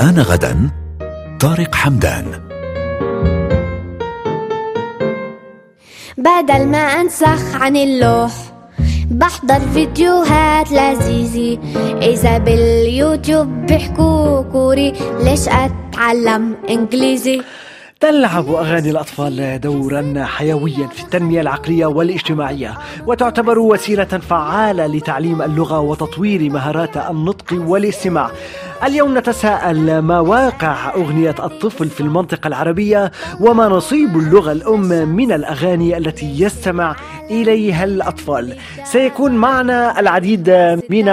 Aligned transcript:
آن 0.00 0.18
غدا 0.20 0.70
طارق 1.40 1.74
حمدان. 1.74 2.24
بدل 6.18 6.66
ما 6.66 6.78
أنسخ 6.78 7.54
عن 7.54 7.76
اللوح 7.76 8.32
بحضر 9.10 9.60
فيديوهات 9.74 10.72
لذيذة. 10.72 11.58
إذا 12.02 12.38
باليوتيوب 12.38 13.46
بيحكوا 13.46 14.42
كوري 14.42 14.92
ليش 15.20 15.48
أتعلم 15.48 16.56
إنجليزي؟ 16.68 17.42
تلعب 18.00 18.48
أغاني 18.54 18.90
الأطفال 18.90 19.60
دورا 19.60 20.24
حيويا 20.24 20.86
في 20.86 21.02
التنمية 21.02 21.40
العقلية 21.40 21.86
والاجتماعية 21.86 22.78
وتعتبر 23.06 23.58
وسيلة 23.58 24.04
فعالة 24.04 24.86
لتعليم 24.86 25.42
اللغة 25.42 25.80
وتطوير 25.80 26.50
مهارات 26.50 26.96
النطق 26.96 27.52
والاستماع. 27.52 28.30
اليوم 28.84 29.18
نتساءل 29.18 29.98
ما 29.98 30.20
واقع 30.20 30.94
أغنية 30.94 31.34
الطفل 31.38 31.88
في 31.88 32.00
المنطقة 32.00 32.48
العربية 32.48 33.12
وما 33.40 33.68
نصيب 33.68 34.16
اللغة 34.16 34.52
الأم 34.52 35.08
من 35.08 35.32
الأغاني 35.32 35.96
التي 35.98 36.40
يستمع 36.42 36.96
إليها 37.30 37.84
الأطفال. 37.84 38.56
سيكون 38.84 39.32
معنا 39.32 40.00
العديد 40.00 40.50
من 40.90 41.08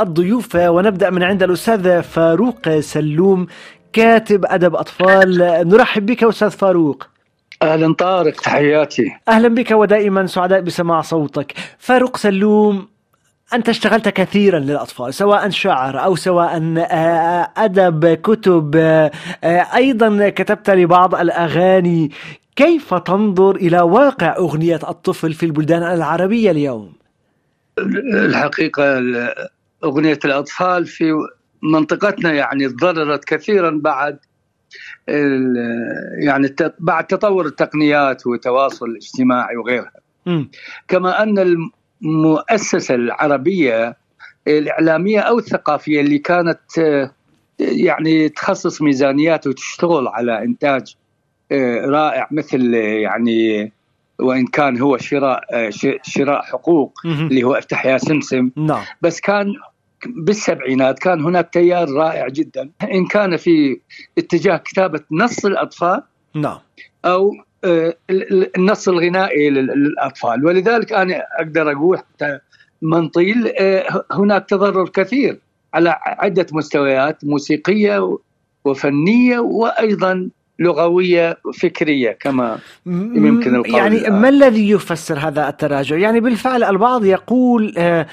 الضيوف 0.00 0.54
ونبدأ 0.56 1.10
من 1.10 1.22
عند 1.22 1.42
الأستاذ 1.42 2.02
فاروق 2.02 2.80
سلوم 2.80 3.46
كاتب 3.92 4.44
أدب 4.44 4.74
أطفال 4.76 5.38
نرحب 5.68 6.06
بك 6.06 6.24
أستاذ 6.24 6.50
فاروق. 6.50 7.06
أهلا 7.62 7.94
طارق 7.94 8.40
تحياتي. 8.40 9.12
أهلا 9.28 9.48
بك 9.48 9.70
ودائما 9.70 10.26
سعداء 10.26 10.60
بسماع 10.60 11.00
صوتك. 11.00 11.54
فاروق 11.78 12.16
سلوم 12.16 12.88
أنت 13.54 13.68
اشتغلت 13.68 14.08
كثيرا 14.08 14.58
للأطفال 14.58 15.14
سواء 15.14 15.50
شعر 15.50 16.04
أو 16.04 16.16
سواء 16.16 16.74
آه، 16.90 17.48
أدب 17.56 18.14
كتب 18.14 18.76
آه، 18.76 19.10
أيضا 19.74 20.28
كتبت 20.28 20.70
لبعض 20.70 21.14
الأغاني. 21.14 22.10
كيف 22.56 22.94
تنظر 22.94 23.56
إلى 23.56 23.80
واقع 23.80 24.36
أغنية 24.36 24.80
الطفل 24.88 25.32
في 25.32 25.46
البلدان 25.46 25.82
العربية 25.82 26.50
اليوم؟ 26.50 26.92
الحقيقة 28.14 28.98
ال- 28.98 29.34
أغنية 29.84 30.18
الأطفال 30.24 30.86
في 30.86 31.12
منطقتنا 31.62 32.32
يعني 32.32 32.68
تضررت 32.68 33.24
كثيرا 33.24 33.70
بعد 33.70 34.18
يعني 36.18 36.54
بعد 36.78 37.06
تطور 37.06 37.46
التقنيات 37.46 38.26
والتواصل 38.26 38.86
الاجتماعي 38.86 39.56
وغيرها 39.56 39.92
مم. 40.26 40.50
كما 40.88 41.22
أن 41.22 41.62
المؤسسة 42.02 42.94
العربية 42.94 43.96
الإعلامية 44.48 45.20
أو 45.20 45.38
الثقافية 45.38 46.00
اللي 46.00 46.18
كانت 46.18 46.60
يعني 47.58 48.28
تخصص 48.28 48.82
ميزانيات 48.82 49.46
وتشتغل 49.46 50.08
على 50.08 50.42
إنتاج 50.42 50.96
آه، 51.52 51.86
رائع 51.86 52.28
مثل 52.30 52.74
يعني 52.74 53.72
وإن 54.18 54.46
كان 54.46 54.80
هو 54.80 54.98
شراء 54.98 55.40
آه، 55.52 55.70
شراء 56.02 56.42
حقوق. 56.42 57.00
اللي 57.04 57.42
هو 57.42 57.54
افتح 57.54 57.86
يا 57.86 57.98
سمسم 57.98 58.50
نعم 58.56 58.82
بس 59.02 59.20
كان 59.20 59.54
بالسبعينات 60.06 60.98
كان 60.98 61.24
هناك 61.24 61.50
تيار 61.52 61.90
رائع 61.92 62.28
جدا. 62.28 62.70
إن 62.82 63.06
كان 63.06 63.36
في 63.36 63.80
اتجاه 64.18 64.56
كتابة 64.56 65.00
نص 65.10 65.44
الأطفال 65.46 66.02
نعم. 66.34 66.58
أو 67.04 67.32
آه، 67.64 67.94
ال- 68.10 68.32
ال- 68.32 68.56
النص 68.56 68.88
الغنائي 68.88 69.50
لل- 69.50 69.66
للأطفال. 69.66 70.46
ولذلك 70.46 70.92
أنا 70.92 71.22
أقدر 71.38 71.72
أقول 71.72 71.98
حتى 71.98 72.38
منطيل 72.82 73.52
آه، 73.58 74.04
هناك 74.12 74.48
تضرر 74.48 74.88
كثير 74.88 75.38
على 75.74 75.96
عدة 76.04 76.46
مستويات 76.52 77.24
موسيقية 77.24 78.18
وفنية 78.64 79.38
وأيضا 79.38 80.28
لغوية 80.62 81.38
فكرية 81.60 82.10
كما 82.20 82.58
يمكن 82.86 83.54
القول 83.54 83.74
يعني. 83.74 84.10
ما 84.10 84.28
الذي 84.28 84.70
يفسر 84.70 85.18
هذا 85.18 85.48
التراجع؟ 85.48 85.96
يعني 85.96 86.20
بالفعل 86.20 86.64
البعض 86.64 87.04
يقول 87.04 87.74
آه، 87.78 88.06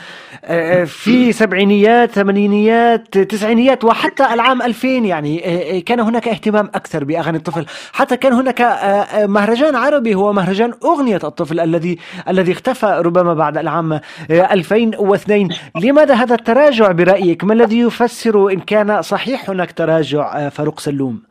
آه، 0.43 0.83
في 0.83 1.31
سبعينيات 1.31 2.11
ثمانينيات 2.11 3.17
تسعينيات 3.17 3.83
وحتى 3.83 4.33
العام 4.33 4.61
2000 4.61 4.87
يعني 4.87 5.45
آه، 5.45 5.77
آه، 5.77 5.79
كان 5.79 5.99
هناك 5.99 6.27
اهتمام 6.27 6.69
أكثر 6.75 7.03
بأغاني 7.03 7.37
الطفل 7.37 7.65
حتى 7.93 8.17
كان 8.17 8.33
هناك 8.33 8.61
آه، 8.61 8.65
آه، 8.65 9.25
مهرجان 9.25 9.75
عربي 9.75 10.15
هو 10.15 10.33
مهرجان 10.33 10.73
أغنية 10.85 11.19
الطفل 11.23 11.59
الذي 11.59 11.97
الذي 12.29 12.51
اختفى 12.51 13.01
ربما 13.05 13.33
بعد 13.33 13.57
العام 13.57 13.93
آه، 13.93 14.01
2002 14.31 15.49
لماذا 15.83 16.13
هذا 16.13 16.35
التراجع 16.35 16.91
برأيك؟ 16.91 17.43
ما 17.43 17.53
الذي 17.53 17.79
يفسر 17.79 18.49
إن 18.51 18.59
كان 18.59 19.01
صحيح 19.01 19.49
هناك 19.49 19.71
تراجع 19.71 20.37
آه، 20.37 20.49
فاروق 20.49 20.79
سلوم؟ 20.79 21.28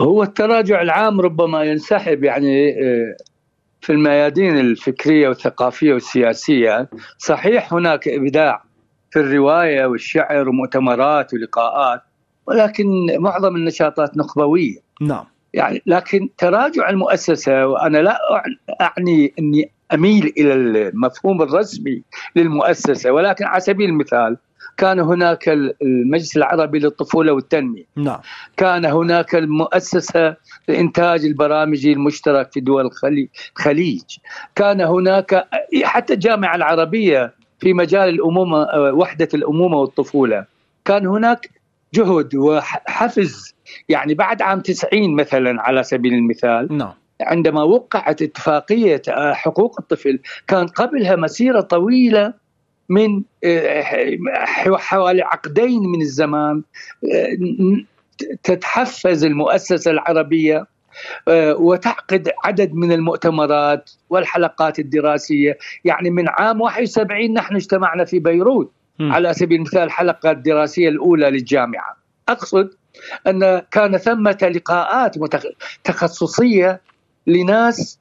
هو 0.00 0.22
التراجع 0.22 0.82
العام 0.82 1.20
ربما 1.20 1.64
ينسحب 1.64 2.24
يعني 2.24 2.70
آه، 2.70 3.16
في 3.80 3.92
الميادين 3.92 4.58
الفكرية 4.58 5.28
والثقافية 5.28 5.92
والسياسية. 5.92 6.88
صحيح 7.18 7.74
هناك 7.74 8.08
إبداع 8.08 8.62
في 9.10 9.20
الرواية 9.20 9.86
والشعر 9.86 10.48
ومؤتمرات 10.48 11.34
ولقاءات 11.34 12.00
ولكن 12.46 12.86
معظم 13.18 13.56
النشاطات 13.56 14.16
نخبوية. 14.16 14.78
نعم. 15.00 15.24
يعني 15.54 15.82
لكن 15.86 16.28
تراجع 16.38 16.90
المؤسسة 16.90 17.66
وأنا 17.66 17.98
لا 17.98 18.18
أعني 18.80 19.34
أني 19.38 19.72
أميل 19.94 20.32
إلى 20.38 20.54
المفهوم 20.54 21.42
الرسمي 21.42 22.02
للمؤسسة 22.36 23.10
ولكن 23.10 23.44
على 23.44 23.60
سبيل 23.60 23.88
المثال 23.90 24.36
كان 24.78 25.00
هناك 25.00 25.48
المجلس 25.82 26.36
العربي 26.36 26.78
للطفولة 26.78 27.32
والتنمية. 27.32 27.84
نعم. 27.96 28.18
كان 28.56 28.84
هناك 28.84 29.34
المؤسسة 29.34 30.36
لإنتاج 30.68 31.24
البرامج 31.24 31.86
المشترك 31.86 32.52
في 32.52 32.60
دول 32.60 32.86
الخلي- 32.86 33.28
الخليج. 33.56 34.02
كان 34.54 34.80
هناك 34.80 35.48
حتى 35.84 36.14
الجامعة 36.14 36.56
العربية 36.56 37.34
في 37.60 37.72
مجال 37.74 38.08
الأمومة 38.08 38.62
آه، 38.62 38.92
وحدة 38.92 39.28
الأمومة 39.34 39.76
والطفولة. 39.76 40.44
كان 40.84 41.06
هناك 41.06 41.50
جهد 41.94 42.34
وحفز. 42.34 43.54
يعني 43.88 44.14
بعد 44.14 44.42
عام 44.42 44.60
90 44.60 45.16
مثلا 45.16 45.62
على 45.62 45.82
سبيل 45.82 46.14
المثال 46.14 46.68
نعم. 46.76 46.92
عندما 47.20 47.62
وقعت 47.62 48.22
اتفاقية 48.22 49.02
آه، 49.08 49.32
حقوق 49.32 49.76
الطفل 49.80 50.18
كان 50.46 50.66
قبلها 50.66 51.16
مسيرة 51.16 51.60
طويلة 51.60 52.34
من 52.88 53.22
آه، 53.44 53.82
حوالي 54.76 55.22
عقدين 55.22 55.82
من 55.82 56.02
الزمان 56.02 56.62
آه، 57.14 57.36
تتحفز 58.42 59.24
المؤسسة 59.24 59.90
العربية 59.90 60.66
آه، 61.28 61.54
وتعقد 61.54 62.30
عدد 62.44 62.74
من 62.74 62.92
المؤتمرات 62.92 63.90
والحلقات 64.10 64.78
الدراسية 64.78 65.58
يعني 65.84 66.10
من 66.10 66.28
عام 66.28 66.60
71 66.60 67.32
نحن 67.32 67.56
اجتمعنا 67.56 68.04
في 68.04 68.18
بيروت. 68.18 68.72
على 69.00 69.34
سبيل 69.34 69.58
المثال 69.58 69.82
الحلقة 69.82 70.30
الدراسية 70.30 70.88
الأولى 70.88 71.30
للجامعة 71.30 71.96
أقصد 72.28 72.70
أن 73.26 73.62
كان 73.70 73.96
ثمة 73.96 74.52
لقاءات 74.54 75.16
تخصصية 75.84 76.80
لناس 77.26 77.98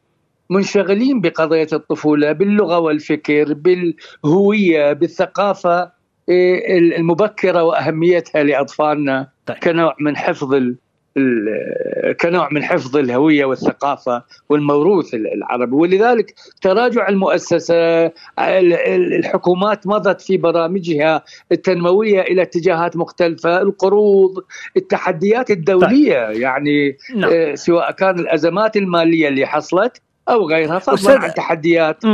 منشغلين 0.50 1.22
بقضية 1.22 1.68
الطفولة 1.74 2.31
باللغة 2.31 2.80
والفكر 2.80 3.53
بالهوية 3.53 4.94
بالثقافة 4.94 5.91
إيه، 6.30 6.78
المبكرة 6.97 7.63
وأهميتها 7.63 8.44
لأطفالنا 8.44 9.28
طيب. 9.46 9.58
كنوع 9.58 9.96
من 10.00 10.18
حفظ 10.18 10.53
ال 10.53 10.75
كنوع 12.22 12.50
من 12.52 12.63
حفظ 12.63 12.97
الهوية 12.97 13.46
والثقافة 13.46 14.24
والموروث 14.50 15.13
العربي. 15.13 15.75
ولذلك 15.75 16.34
تراجع 16.62 17.09
المؤسسة 17.09 18.06
ال- 18.06 18.14
ال- 18.40 19.14
الحكومات 19.14 19.88
مضت 19.88 20.22
في 20.22 20.38
برامجها 20.38 21.24
التنموية 21.52 22.22
إلى 22.22 22.41
اتجاهات 22.41 22.97
مختلفة 22.97 23.61
القروض 23.61 24.44
التحديات 24.78 25.52
الدولية 25.52 26.17
يعني 26.17 26.97
نعم. 27.16 27.29
آه، 27.34 27.55
سواء 27.55 27.91
كان 27.91 28.20
الأزمات 28.20 28.78
المالية 28.78 29.28
اللي 29.28 29.46
حصلت 29.46 30.02
أو 30.29 30.50
غيرها 30.50 30.79
فضلا 30.79 30.97
أستاذ- 30.97 31.24
عن 31.24 31.34
تحديات. 31.34 32.06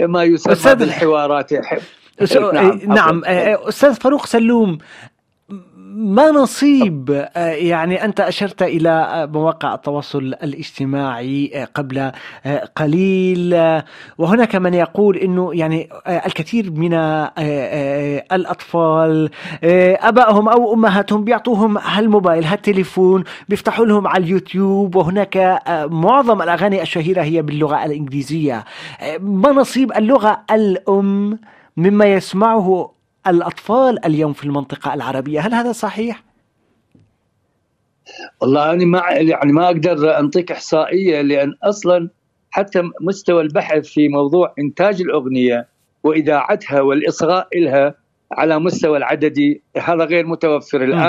ما 0.00 0.24
يسمى 0.24 0.54
أستاذ- 0.54 0.68
بالحوارات 0.72 1.52
أس- 2.22 2.36
نعم، 2.54 2.80
نعم 2.86 3.18
عفواً. 3.18 3.52
آه، 3.52 3.68
أستاذ 3.68 3.94
فاروق 3.94 4.26
سلوم 4.26 4.78
ما 5.94 6.30
نصيب 6.30 7.26
آه، 7.36 7.48
يعني 7.48 8.04
أنت 8.04 8.20
أشرت 8.20 8.62
إلى 8.62 8.90
آه، 8.90 9.26
مواقع 9.26 9.74
التواصل 9.74 10.18
الاجتماعي 10.18 11.50
آه، 11.54 11.64
قبل 11.64 12.12
قليل 12.76 13.80
وهناك 14.18 14.56
من 14.56 14.74
يقول 14.74 15.16
أنه 15.16 15.54
يعني 15.54 15.88
الكثير 16.08 16.70
من 16.70 16.94
الأطفال 18.32 19.30
أبائهم 19.64 20.48
أو 20.48 20.74
أمهاتهم 20.74 21.24
بيعطوهم 21.24 21.78
هالموبايل 21.78 22.44
هالتليفون 22.44 23.24
بيفتحوا 23.48 23.86
لهم 23.86 24.06
على 24.06 24.24
اليوتيوب 24.24 24.96
وهناك 24.96 25.62
معظم 25.90 26.42
الأغاني 26.42 26.82
الشهيرة 26.82 27.22
هي 27.22 27.42
باللغة 27.42 27.84
الإنجليزية. 27.84 28.64
ما 29.20 29.52
نصيب 29.52 29.92
اللغة 29.92 30.44
الأم 30.50 31.38
مما 31.76 32.12
يسمعه 32.12 32.90
الأطفال 33.26 34.04
اليوم 34.04 34.32
في 34.32 34.44
المنطقة 34.44 34.94
العربية 34.94 35.40
هل 35.40 35.54
هذا 35.54 35.72
صحيح؟ 35.72 36.22
والله 38.40 38.72
أنا 38.72 38.84
ما 38.84 39.02
يعني 39.10 39.52
ما 39.52 39.66
أقدر 39.66 40.18
أنطيك 40.18 40.52
إحصائية 40.52 41.20
لأن 41.20 41.54
أصلا 41.62 42.08
حتى 42.50 42.82
مستوى 43.00 43.42
البحث 43.42 43.86
في 43.86 44.08
موضوع 44.08 44.54
إنتاج 44.58 45.00
الأغنية 45.00 45.66
وإذاعتها 46.02 46.80
والإصغاء 46.80 47.48
لها 47.60 47.94
على 48.32 48.58
مستوى 48.58 48.98
العددي 48.98 49.62
هذا 49.76 50.04
غير 50.04 50.26
متوفر 50.26 50.84
الآن. 50.84 51.00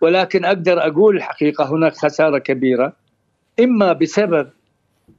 ولكن 0.00 0.44
أقدر 0.44 0.86
أقول 0.86 1.16
الحقيقة 1.16 1.64
هناك 1.72 1.92
خسارة 1.96 2.38
كبيرة 2.38 2.92
إما 3.60 3.92
بسبب 3.92 4.50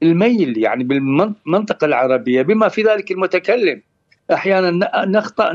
الميل 0.03 0.57
يعني 0.57 0.83
بالمنطقة 0.83 1.85
العربية 1.85 2.41
بما 2.41 2.67
في 2.67 2.83
ذلك 2.83 3.11
المتكلم. 3.11 3.81
أحيانا 4.33 5.05
نخطأ 5.05 5.53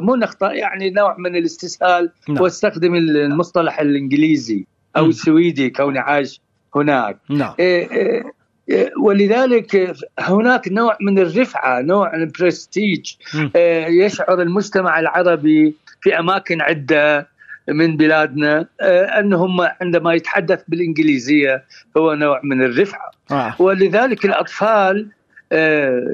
مو 0.00 0.16
نخطأ 0.16 0.52
يعني 0.52 0.90
نوع 0.90 1.16
من 1.18 1.36
الاستسهال 1.36 2.10
نعم. 2.28 2.40
واستخدم 2.40 2.94
المصطلح 2.94 3.80
الإنجليزي 3.80 4.66
أو 4.96 5.06
م. 5.06 5.08
السويدي 5.08 5.70
كوني 5.70 5.98
عايش 5.98 6.40
هناك 6.76 7.18
نعم. 7.30 7.54
إيه 7.58 7.90
إيه 8.68 8.92
ولذلك 9.02 9.96
هناك 10.18 10.68
نوع 10.68 10.96
من 11.00 11.18
الرفعة 11.18 11.80
نوع 11.80 12.16
من 12.16 12.22
البرستيج 12.22 13.12
إيه 13.56 14.04
يشعر 14.04 14.42
المجتمع 14.42 15.00
العربي 15.00 15.74
في 16.00 16.18
أماكن 16.18 16.60
عدة 16.60 17.28
من 17.68 17.96
بلادنا 17.96 18.66
أنهم 19.18 19.60
عندما 19.80 20.14
يتحدث 20.14 20.62
بالإنجليزية 20.68 21.64
هو 21.96 22.14
نوع 22.14 22.40
من 22.44 22.62
الرفعة 22.62 23.10
آه. 23.30 23.54
ولذلك 23.58 24.24
الأطفال 24.24 25.08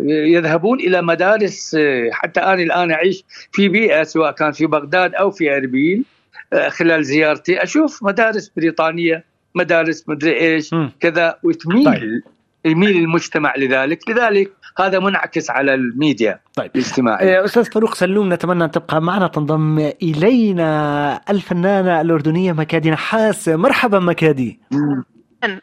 يذهبون 0.08 0.80
إلى 0.80 1.02
مدارس 1.02 1.76
آه، 1.78 2.10
حتى 2.12 2.40
أنا 2.40 2.62
الآن 2.62 2.90
أعيش 2.90 3.24
في 3.52 3.68
بيئة 3.68 4.02
سواء 4.02 4.32
كان 4.32 4.52
في 4.52 4.66
بغداد 4.66 5.14
أو 5.14 5.30
في 5.30 5.56
أربيل 5.56 6.04
آه، 6.52 6.68
خلال 6.68 7.04
زيارتي 7.04 7.62
أشوف 7.62 8.02
مدارس 8.02 8.52
بريطانية 8.56 9.24
مدارس 9.54 10.08
مدري 10.08 10.40
إيش 10.40 10.74
كذا 11.00 11.38
وتميل 11.42 11.84
طيب. 11.84 12.22
يميل 12.64 12.96
المجتمع 12.96 13.56
لذلك. 13.56 14.10
لذلك 14.10 14.52
هذا 14.78 14.98
منعكس 14.98 15.50
على 15.50 15.74
الميديا 15.74 16.40
طيب. 16.54 16.70
الاجتماعي. 16.74 17.44
أستاذ 17.44 17.64
فاروق 17.64 17.94
سلوم 17.94 18.32
نتمنى 18.32 18.64
أن 18.64 18.70
تبقى 18.70 19.02
معنا. 19.02 19.26
تنضم 19.26 19.78
إلينا 20.02 21.20
الفنانه 21.30 22.00
الأردنية 22.00 22.52
مكادي 22.52 22.90
نحاس. 22.90 23.48
مرحبا 23.48 23.98
مكادي. 23.98 24.60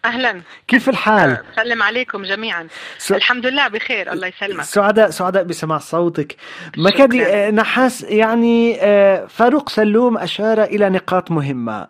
أهلا 0.05 0.41
كيف 0.67 0.89
الحال؟ 0.89 1.37
سلم 1.55 1.83
عليكم 1.83 2.23
جميعا. 2.23 2.67
س... 2.97 3.11
الحمد 3.11 3.45
لله 3.45 3.67
بخير 3.67 4.13
الله 4.13 4.27
يسلمك. 4.27 4.63
سعداء 4.63 5.09
سعداء 5.09 5.43
بسماع 5.43 5.77
صوتك. 5.77 6.35
مكادي 6.77 7.25
آه، 7.25 7.51
نحاس 7.51 8.03
يعني 8.03 8.77
آه، 8.81 9.25
فاروق 9.25 9.69
سلوم 9.69 10.17
أشار 10.17 10.63
إلى 10.63 10.89
نقاط 10.89 11.31
مهمة. 11.31 11.87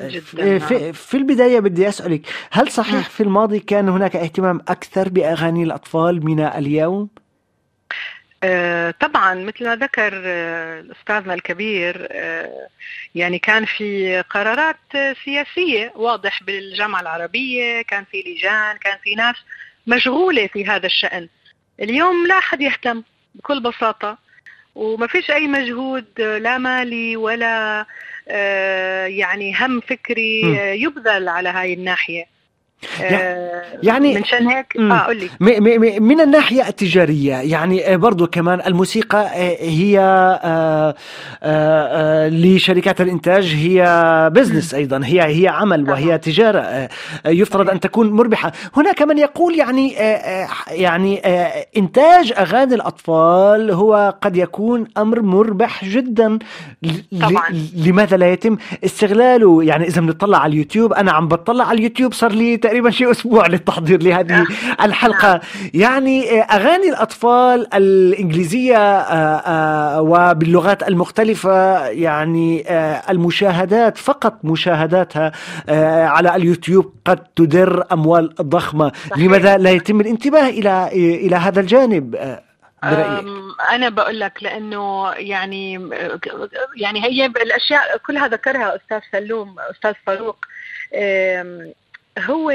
جدا 0.00 0.58
في, 0.58 0.74
نعم. 0.74 0.92
في 0.92 1.16
البداية 1.16 1.60
بدي 1.60 1.88
أسألك 1.88 2.26
هل 2.50 2.70
صحيح 2.70 3.10
في 3.10 3.22
الماضي 3.22 3.58
كان 3.58 3.88
هناك 3.88 4.16
اهتمام 4.16 4.60
أكثر 4.68 5.08
بأغاني 5.08 5.62
الأطفال 5.62 6.24
من 6.24 6.40
اليوم؟ 6.40 7.08
آه، 8.44 8.90
طبعا 9.00 9.34
مثل 9.34 9.64
ما 9.64 9.76
ذكر 9.76 10.22
آه، 10.24 10.84
استاذنا 11.00 11.34
الكبير 11.34 12.08
آه، 12.10 12.68
يعني 13.14 13.38
كان 13.38 13.64
في 13.64 14.20
قرارات 14.20 14.76
سياسية 15.24 15.92
واضح 15.96 16.42
بالجامعة 16.42 17.00
العربية 17.00 17.82
كان 17.82 18.04
في 18.04 18.24
لجان 18.26 18.76
كان 18.76 18.98
في 19.04 19.14
ناس 19.14 19.36
مشغولة 19.86 20.46
في 20.46 20.66
هذا 20.66 20.86
الشأن. 20.86 21.28
اليوم 21.80 22.26
لا 22.26 22.38
أحد 22.38 22.60
يهتم 22.60 23.02
بكل 23.34 23.60
بساطة 23.60 24.18
وما 24.74 25.06
فيش 25.06 25.30
أي 25.30 25.46
مجهود 25.46 26.20
لا 26.20 26.58
مالي 26.58 27.16
ولا 27.16 27.86
يعني 29.06 29.54
هم 29.60 29.80
فكري 29.80 30.40
يبذل 30.82 31.28
على 31.28 31.48
هاي 31.48 31.72
الناحية. 31.72 32.24
يعني 33.82 34.14
منشان 34.14 34.48
هيك؟ 34.48 34.76
آه 34.76 34.98
قول 34.98 35.16
لي 35.40 36.00
من 36.00 36.20
الناحية 36.20 36.68
التجارية 36.68 37.34
يعني 37.34 37.92
آه، 37.92 37.96
برضو 37.96 38.26
كمان 38.26 38.60
الموسيقى 38.66 39.18
آه، 39.18 39.56
هي 39.60 40.02
لشركات 42.30 43.00
الإنتاج 43.00 43.54
هي 43.54 44.30
بزنس 44.34 44.74
أيضا 44.74 45.00
هي 45.04 45.22
هي 45.22 45.48
عمل 45.48 45.90
وهي 45.90 46.18
تجارة 46.18 46.88
يفترض 47.26 47.70
أن 47.70 47.80
تكون 47.80 48.12
مربحة. 48.12 48.52
هناك 48.76 49.02
من 49.02 49.18
يقول 49.18 49.58
يعني 49.58 49.92
يعني 50.70 51.18
إنتاج 51.76 52.32
أغاني 52.38 52.74
الأطفال 52.74 53.70
هو 53.70 54.14
قد 54.22 54.36
يكون 54.36 54.86
أمر 54.98 55.22
مربح 55.22 55.84
جدا. 55.84 56.38
طبعا. 57.20 57.48
لماذا 57.76 58.16
لا 58.16 58.32
يتم؟ 58.32 58.56
استغلاله. 58.84 59.64
يعني 59.64 59.86
إذا 59.86 60.00
بنطلع 60.00 60.38
على 60.38 60.52
اليوتيوب 60.52 60.92
أنا 60.92 61.12
عم 61.12 61.28
بطلع 61.28 61.64
على 61.64 61.78
اليوتيوب 61.78 62.12
صار 62.12 62.32
لي 62.32 62.56
تقريبا 62.72 62.90
شيء 62.90 63.10
أسبوع 63.10 63.46
للتحضير 63.46 64.02
لهذه 64.02 64.32
نعم. 64.32 64.46
الحلقة 64.82 65.40
يعني 65.74 66.40
آه، 66.40 66.42
أغاني 66.42 66.88
الأطفال 66.88 67.74
الإنجليزية 67.74 68.76
آه، 68.76 69.36
آه، 69.36 70.00
وباللغات 70.02 70.88
المختلفة 70.88 71.86
يعني 71.86 72.64
المشاهدات 73.10 73.98
فقط 73.98 74.44
مشاهداتها 74.44 75.32
على 76.06 76.36
اليوتيوب 76.36 76.94
قد 77.04 77.18
تدر 77.36 77.84
أموال 77.92 78.34
ضخمة 78.34 78.92
صحيح. 79.10 79.18
لماذا 79.18 79.58
لا 79.58 79.70
يتم 79.70 80.00
الانتباه 80.00 80.48
إلى 80.48 80.88
إلى 81.26 81.36
هذا 81.36 81.60
الجانب 81.60 82.10
برأيك؟ 82.82 83.24
أنا 83.72 83.88
بقول 83.88 84.20
لك 84.20 84.42
لأنه 84.42 85.10
يعني 85.10 85.90
يعني 86.76 87.04
هي 87.04 87.26
الأشياء 87.26 87.96
كلها 88.06 88.28
ذكرها 88.28 88.76
أستاذ 88.76 89.00
سلوم 89.12 89.56
أستاذ 89.70 89.92
فاروق 90.06 90.46
هو 92.18 92.50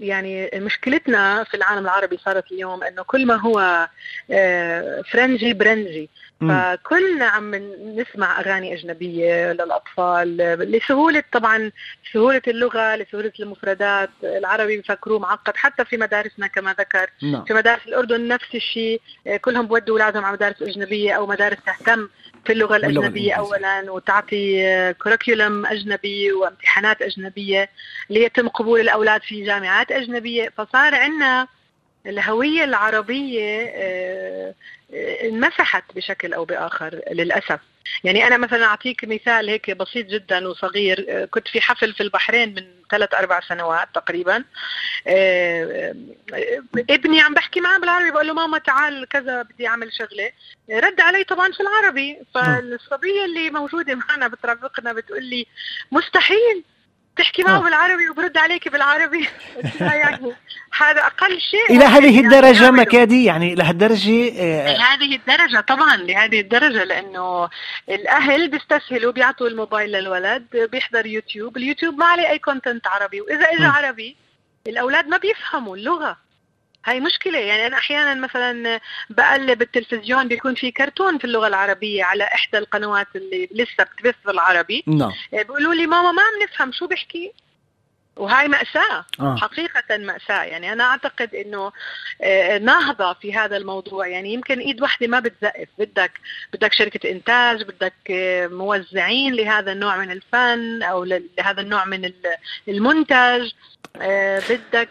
يعني 0.00 0.50
مشكلتنا 0.54 1.44
في 1.44 1.56
العالم 1.56 1.84
العربي 1.84 2.18
صارت 2.24 2.52
اليوم 2.52 2.84
إنه 2.84 3.02
كل 3.02 3.26
ما 3.26 3.34
هو 3.34 3.88
آه، 4.30 5.02
فرنجي 5.10 5.54
برنجي. 5.54 6.10
فكلنا 6.40 7.24
عم 7.24 7.54
نسمع 7.96 8.40
أغاني 8.40 8.74
أجنبية 8.74 9.52
للأطفال 9.52 10.36
لسهولة 10.70 11.22
طبعا 11.32 11.70
سهولة 12.12 12.42
اللغة 12.48 12.96
لسهولة 12.96 13.32
المفردات. 13.40 14.10
العربي 14.24 14.78
بفكروه 14.78 15.18
معقد 15.18 15.56
حتى 15.56 15.84
في 15.84 15.96
مدارسنا 15.96 16.46
كما 16.46 16.72
ذكر. 16.78 17.10
نعم. 17.22 17.44
في 17.44 17.54
مدارس 17.54 17.86
الأردن 17.86 18.28
نفس 18.28 18.54
الشيء. 18.54 19.00
آه، 19.26 19.36
كلهم 19.36 19.66
بودوا 19.66 19.94
أولادهم 19.94 20.24
على 20.24 20.32
مدارس 20.32 20.62
أجنبية 20.62 21.12
أو 21.12 21.26
مدارس 21.26 21.58
تهتم 21.66 22.08
في 22.44 22.52
اللغة 22.52 22.76
الأجنبية 22.76 23.34
اولا 23.34 23.90
وتعطي 23.90 24.94
كوريكولم 25.02 25.66
أجنبي 25.66 26.32
وامتحانات 26.32 27.02
أجنبية 27.02 27.68
ليتم 28.10 28.48
قبول 28.48 28.80
الأولاد 28.80 29.22
في 29.22 29.44
جامعات 29.44 29.92
أجنبية. 29.92 30.48
فصار 30.56 30.94
عندنا 30.94 31.48
الهوية 32.06 32.64
العربية 32.64 33.72
آه، 33.74 34.54
آه، 34.94 35.28
انمسحت 35.28 35.84
بشكل 35.94 36.34
أو 36.34 36.44
بآخر 36.44 37.00
للأسف. 37.12 37.60
يعني 38.04 38.26
أنا 38.26 38.36
مثلا 38.36 38.64
أعطيك 38.64 39.04
مثال 39.04 39.48
هيك 39.48 39.70
بسيط 39.70 40.06
جدا 40.06 40.48
وصغير. 40.48 41.06
آه، 41.08 41.24
كنت 41.24 41.48
في 41.48 41.60
حفل 41.60 41.92
في 41.94 42.02
البحرين 42.02 42.54
من 42.54 42.66
ثلاث 42.90 43.14
أربع 43.14 43.40
سنوات 43.40 43.88
تقريبا. 43.94 44.44
آه، 45.06 45.94
ابني 46.90 47.20
عم 47.20 47.34
بحكي 47.34 47.60
معاه 47.60 47.78
بالعربي 47.78 48.10
بقول 48.10 48.26
له 48.26 48.34
ماما 48.34 48.58
تعال 48.58 49.08
كذا 49.08 49.42
بدي 49.42 49.66
أعمل 49.66 49.92
شغلة. 49.92 50.30
رد 50.70 51.00
علي 51.00 51.24
طبعا 51.24 51.52
في 51.52 51.60
العربي. 51.60 52.18
فالصبية 52.34 53.24
اللي 53.24 53.50
موجودة 53.50 53.94
معنا 53.94 54.28
بترافقنا 54.28 54.92
بتقول 54.92 55.24
لي 55.24 55.46
مستحيل. 55.92 56.64
تحكي 57.16 57.42
معه 57.42 57.60
بالعربي 57.60 58.10
وبرد 58.10 58.38
عليك 58.38 58.68
بالعربي. 58.68 59.28
يعني 59.80 60.32
هذا 60.78 61.00
أقل 61.06 61.40
شيء 61.40 61.76
إلى 61.76 61.84
هذه 61.84 62.14
يعني 62.14 62.20
الدرجة 62.20 62.64
يعني 62.64 62.76
مكادي 62.76 63.24
يعني 63.24 63.54
لهالدرجه 63.54 64.32
آه 64.38 64.76
لهذه 64.76 65.16
الدرجة 65.16 65.60
طبعا 65.60 65.96
لهذه 65.96 66.40
الدرجة 66.40 66.84
لأنه 66.84 67.48
الأهل 67.88 68.48
بيستسهلوا 68.48 69.12
بيعطوا 69.12 69.48
الموبايل 69.48 69.92
للولد 69.92 70.46
بيحضر 70.72 71.06
يوتيوب 71.06 71.56
اليوتيوب 71.56 71.98
ما 71.98 72.06
عليه 72.06 72.30
أي 72.30 72.38
content 72.38 72.86
عربي 72.86 73.20
وإذا 73.20 73.44
اجى 73.44 73.64
عربي 73.64 74.16
الأولاد 74.66 75.06
ما 75.08 75.16
بيفهموا 75.16 75.76
اللغة. 75.76 76.16
هاي 76.84 77.00
مشكلة. 77.00 77.38
يعني 77.38 77.66
أنا 77.66 77.76
أحيانا 77.76 78.14
مثلا 78.14 78.80
بقلب 79.10 79.62
التلفزيون 79.62 80.28
بيكون 80.28 80.54
في 80.54 80.70
كرتون 80.70 81.18
في 81.18 81.24
اللغة 81.24 81.46
العربية 81.46 82.04
على 82.04 82.24
إحدى 82.24 82.58
القنوات 82.58 83.06
اللي 83.16 83.48
لسه 83.52 83.84
بتبث 83.84 84.14
بالعربي. 84.26 84.84
نعم. 84.86 85.12
بيقولوا 85.32 85.74
لي 85.74 85.86
ماما 85.86 86.12
ما 86.12 86.22
عم 86.22 86.42
نفهم 86.42 86.72
شو 86.72 86.86
بيحكي. 86.86 87.32
وهاي 88.16 88.48
مأساة 88.48 89.04
آه. 89.20 89.36
حقيقة 89.36 89.96
مأساة. 89.98 90.42
يعني 90.42 90.72
أنا 90.72 90.84
أعتقد 90.84 91.34
أنه 91.34 91.72
آه، 92.22 92.58
نهضة 92.58 93.12
في 93.12 93.34
هذا 93.34 93.56
الموضوع. 93.56 94.06
يعني 94.06 94.32
يمكن 94.32 94.58
إيد 94.58 94.82
واحدة 94.82 95.06
ما 95.06 95.20
بتزقف. 95.20 95.68
بدك 95.78 96.20
بدك 96.52 96.72
شركة 96.72 97.10
إنتاج 97.10 97.62
بدك 97.62 97.94
آه، 98.10 98.46
موزعين 98.46 99.34
لهذا 99.34 99.72
النوع 99.72 99.96
من 99.96 100.10
الفن 100.10 100.82
أو 100.82 101.04
لهذا 101.04 101.60
النوع 101.60 101.84
من 101.84 102.12
المنتج. 102.68 103.50
آه، 103.96 104.42
بدك 104.50 104.88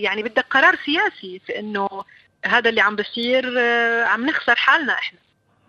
يعني 0.00 0.22
بدك 0.22 0.46
قرار 0.50 0.76
سياسي 0.84 1.40
في 1.46 1.58
أنه 1.58 1.88
هذا 2.46 2.70
اللي 2.70 2.80
عم 2.80 2.96
بصير 2.96 3.58
عم 4.04 4.26
نخسر 4.26 4.54
حالنا 4.56 4.92
إحنا. 4.92 5.23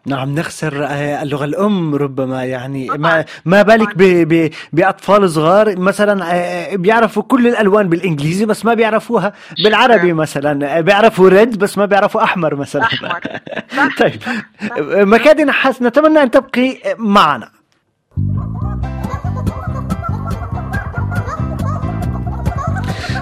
نعم 0.06 0.36
نخسر 0.36 0.86
آه، 0.86 1.24
اللغة 1.24 1.46
الأم 1.46 1.96
ربما 1.96 2.44
يعني 2.46 2.88
ما 2.88 3.26
ما 3.46 3.62
بالك 3.62 3.98
ب 3.98 4.04
ب 4.04 4.50
بأطفال 4.74 5.30
صغار؟ 5.30 5.80
مثلا 5.80 6.34
آه، 6.36 6.76
بيعرفوا 6.76 7.24
كل 7.24 7.48
الألوان 7.48 7.90
بالإنجليزي 7.90 8.46
بس 8.46 8.66
ما 8.66 8.74
بيعرفوها 8.74 9.34
بالعربي 9.64 10.14
مثلا 10.14 10.82
بيعرفوا 10.82 11.30
ريد 11.30 11.58
بس 11.58 11.78
ما 11.78 11.86
بيعرفوا 11.86 12.24
أحمر 12.24 12.56
مثلا. 12.56 12.84
أحمر. 12.84 13.20
طيب. 14.00 14.22
مكادي 14.92 15.44
نحاس 15.44 15.82
نتمنى 15.82 16.24
أن 16.24 16.32
تبقي 16.32 16.78
معنا. 16.98 17.50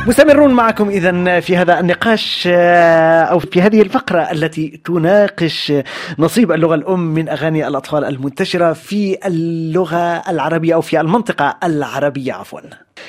مستمرون 0.07 0.53
معكم 0.53 0.89
اذا 0.89 1.39
في 1.39 1.57
هذا 1.57 1.79
النقاش 1.79 2.49
آه، 2.51 3.23
أو 3.23 3.39
في 3.39 3.61
هذه 3.61 3.81
الفقرة 3.81 4.31
التي 4.31 4.81
تناقش 4.85 5.73
نصيب 6.19 6.51
اللغة 6.51 6.75
الأم 6.75 6.99
من 6.99 7.29
أغاني 7.29 7.67
الأطفال 7.67 8.05
المنتشرة 8.05 8.73
في 8.73 9.17
اللغة 9.25 10.21
العربية 10.29 10.73
أو 10.73 10.81
في 10.81 11.01
المنطقة 11.01 11.57
العربية 11.63 12.33
عفوا. 12.33 12.59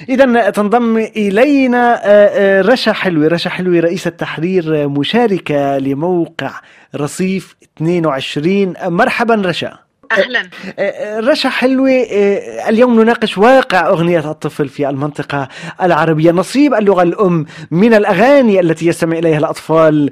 اذا 0.09 0.51
تنضم 0.51 0.97
إلينا 0.97 2.01
آه، 2.05 2.09
آه، 2.09 2.61
رشا 2.63 2.93
حلوي، 2.93 3.29
رشا 3.29 3.51
حلوي 3.51 3.81
رئيسه 3.81 4.11
تحرير 4.11 4.89
مشاركة 4.89 5.79
لموقع 5.79 6.61
رصيف 6.97 7.57
22 7.77 8.75
مرحبا 8.87 9.35
رشا. 9.35 9.84
أهلا. 10.13 10.41
أه، 10.41 10.83
أه، 10.83 11.21
رشا 11.21 11.49
حلوي 11.49 12.03
أه، 12.03 12.69
اليوم 12.69 13.01
نناقش 13.01 13.39
واقع 13.39 13.89
أغنية 13.89 14.31
الطفل 14.31 14.69
في 14.69 14.89
المنطقة 14.89 15.49
العربية. 15.83 16.31
نصيب 16.33 16.75
اللغة 16.75 17.03
الأم 17.03 17.47
من 17.71 17.95
الأغاني 17.95 18.61
التي 18.61 18.87
يستمع 18.87 19.19
إليها 19.19 19.39
الأطفال 19.39 20.11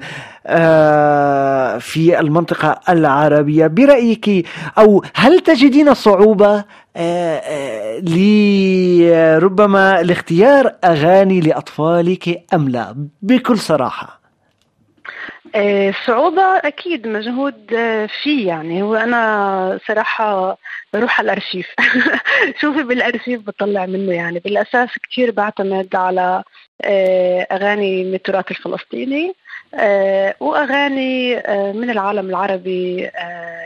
في 1.79 2.19
المنطقة 2.19 2.79
العربية. 2.89 3.67
برأيك 3.67 4.45
أو 4.77 5.03
هل 5.15 5.39
تجدين 5.39 5.93
صعوبة 5.93 6.63
لربما 8.01 10.01
لاختيار 10.01 10.73
أغاني 10.83 11.39
لأطفالك 11.41 12.43
أم 12.53 12.69
لا؟ 12.69 12.95
بكل 13.21 13.59
صراحة. 13.59 14.22
آه، 15.55 15.91
أكيد 16.67 17.07
مجهود 17.07 17.73
آه، 17.73 18.05
فيه 18.23 18.47
يعني. 18.47 18.81
هو 18.81 18.95
أنا 18.95 19.79
صراحة 19.87 20.57
بروح 20.93 21.19
على 21.19 21.25
الأرشيف. 21.25 21.67
شوفي 22.61 22.83
بالأرشيف 22.83 23.41
بطلع 23.41 23.85
منه 23.85 24.11
يعني. 24.11 24.39
بالأساس 24.39 24.89
كتير 25.03 25.31
بعتمد 25.31 25.95
على 25.95 26.43
آه، 26.81 27.47
أغاني 27.51 28.03
من 28.03 28.13
التراث 28.13 28.51
الفلسطيني 28.51 29.33
وأغاني 30.39 31.35
من 31.73 31.89
العالم 31.89 32.29
العربي 32.29 33.01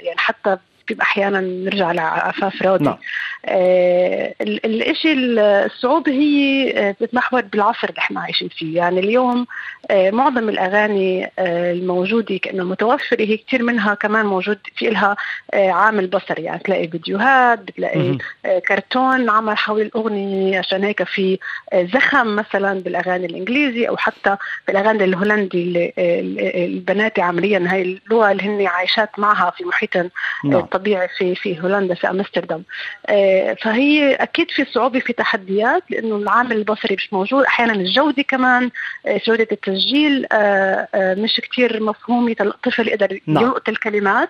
يعني 0.03 0.17
حتى 0.17 0.57
بيبقى 0.87 1.03
أحيانا 1.03 1.41
نرجع 1.41 1.91
لعفاف 1.91 2.61
راضي 2.61 2.83
نعم. 2.85 2.97
آه 3.45 4.33
الشيء 4.41 5.15
الصعوبه 5.17 6.11
هي 6.11 6.71
آه، 6.77 6.91
بتتمحور 6.91 7.41
بالعصر 7.41 7.89
اللي 7.89 7.99
إحنا 7.99 8.21
عايشين 8.21 8.49
فيه. 8.49 8.77
يعني 8.77 8.99
اليوم 8.99 9.47
آه 9.91 10.11
معظم 10.11 10.49
الأغاني 10.49 11.25
آه 11.39 11.71
الموجودة 11.71 12.37
كأنه 12.37 12.63
متوفرة 12.63 13.21
هي 13.21 13.37
كثير 13.37 13.63
منها 13.63 13.93
كمان 13.93 14.25
موجود 14.25 14.57
في 14.75 14.89
لها 14.89 15.15
آه 15.53 15.71
عامل 15.71 16.07
بصري. 16.07 16.43
يعني 16.43 16.59
تلاقي 16.59 16.87
فيديوهات 16.87 17.59
بتلاقي 17.59 18.17
آه 18.45 18.59
كرتون 18.59 19.29
عمل 19.29 19.57
حول 19.57 19.81
الأغنية 19.81 20.59
عشان 20.59 20.83
هيك 20.83 21.03
في 21.03 21.39
آه 21.73 21.83
زخم 21.93 22.35
مثلا 22.35 22.79
بالأغاني 22.79 23.25
الإنجليزي 23.25 23.87
أو 23.89 23.97
حتى 23.97 24.37
بالأغاني 24.67 25.03
الهولندي 25.03 25.63
اللي 25.63 25.93
آه، 25.97 26.65
البنات 26.65 27.19
عمليا 27.19 27.63
هاي 27.67 27.81
اللغة 27.81 28.31
اللي 28.31 28.43
هن 28.43 28.67
عايشات 28.67 29.19
معها 29.19 29.49
في 29.57 29.63
محيط 29.65 29.97
نعم. 30.43 30.61
طبيعي 30.77 31.07
في 31.17 31.35
في 31.35 31.61
هولندا 31.61 31.95
في 31.95 32.09
أمستردام. 32.09 32.63
آه، 33.05 33.53
فهي 33.61 34.15
أكيد 34.15 34.51
في 34.51 34.65
صعوبة 34.65 34.99
في 34.99 35.13
تحديات 35.13 35.83
لأنه 35.89 36.15
العامل 36.15 36.51
البصري 36.51 36.95
مش 36.95 37.13
موجود. 37.13 37.45
أحيانا 37.45 37.73
الجودة 37.73 38.23
كمان 38.23 38.71
آه، 39.07 39.21
جوده 39.27 39.47
التسجيل 39.51 40.25
آه، 40.31 40.87
مش 40.95 41.41
كثير 41.51 41.83
مفهومة 41.83 42.35
الطفل 42.41 42.87
يقدر 42.87 43.19
نعم. 43.27 43.43
يلقط 43.43 43.69
الكلمات. 43.69 44.29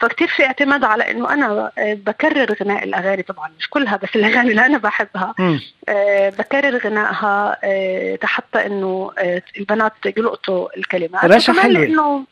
فكتير 0.00 0.28
في 0.28 0.44
اعتماد 0.46 0.84
على 0.84 1.10
إنه 1.10 1.32
أنا 1.32 1.72
بكرر 1.78 2.56
غناء 2.62 2.84
الأغاني 2.84 3.22
طبعا 3.22 3.50
مش 3.58 3.70
كلها 3.70 3.96
بس 3.96 4.08
الأغاني 4.16 4.50
اللي 4.50 4.66
أنا 4.66 4.78
بحبها. 4.78 5.34
بكرر 6.38 6.78
غنائها 6.78 7.58
حتى 8.22 8.66
إنه 8.66 9.10
البنات 9.58 9.92
يلقطوا 10.16 10.68
الكلمات. 10.76 11.24
رشا 11.24 11.52
حلوة. 11.52 11.84
لأنه. 11.84 12.24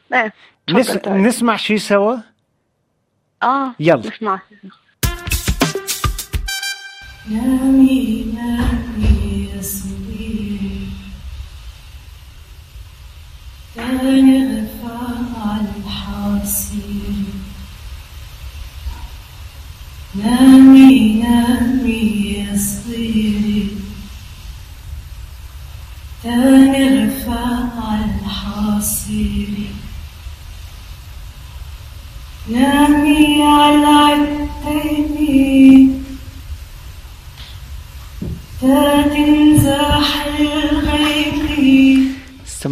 نسمع 1.08 1.56
شيء 1.56 1.76
سوا؟ 1.76 2.16
آه 3.42 3.74
يلا. 3.80 4.10
نسمع 4.16 4.40
نامي 7.30 8.24
نامي 8.34 9.50
يا 9.54 9.62
صغيري 9.62 10.88
تاني 13.74 14.38
غفى 14.46 14.96
الحاصير 15.60 17.26
نامي 20.14 20.92
نامي 21.22 22.02
يا 22.38 22.56
صغيري. 22.56 23.68
تاني 26.22 26.65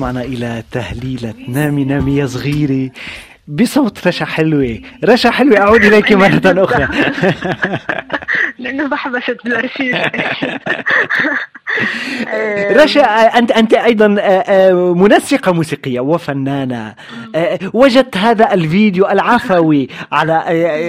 استمعنا 0.05 0.23
إلى 0.29 0.63
تهليلة 0.71 1.35
نامي 1.49 1.85
نامي 1.85 2.17
يا 2.17 2.27
صغيري. 2.27 2.93
بصوت 3.49 4.07
رشا 4.07 4.25
حلوة. 4.25 4.81
رشا 5.05 5.31
حلوة 5.31 5.59
أعود 5.59 5.85
إليك 5.85 6.13
مرة 6.13 6.41
أخرى. 6.65 6.89
لأنه 8.59 8.89
بحبست 8.89 9.37
بالأرشيف. 9.45 9.97
رشا 12.83 13.03
أنت 13.39 13.51
أنت 13.51 13.75
أيضا 13.75 14.17
آه، 14.21 14.23
آه، 14.23 14.95
منسقة 14.95 15.53
موسيقية 15.53 16.01
وفنانة. 16.01 16.95
آه، 17.35 17.59
وجدت 17.73 18.17
هذا 18.17 18.55
الفيديو 18.55 19.09
العفوي 19.09 19.89
على 20.13 20.33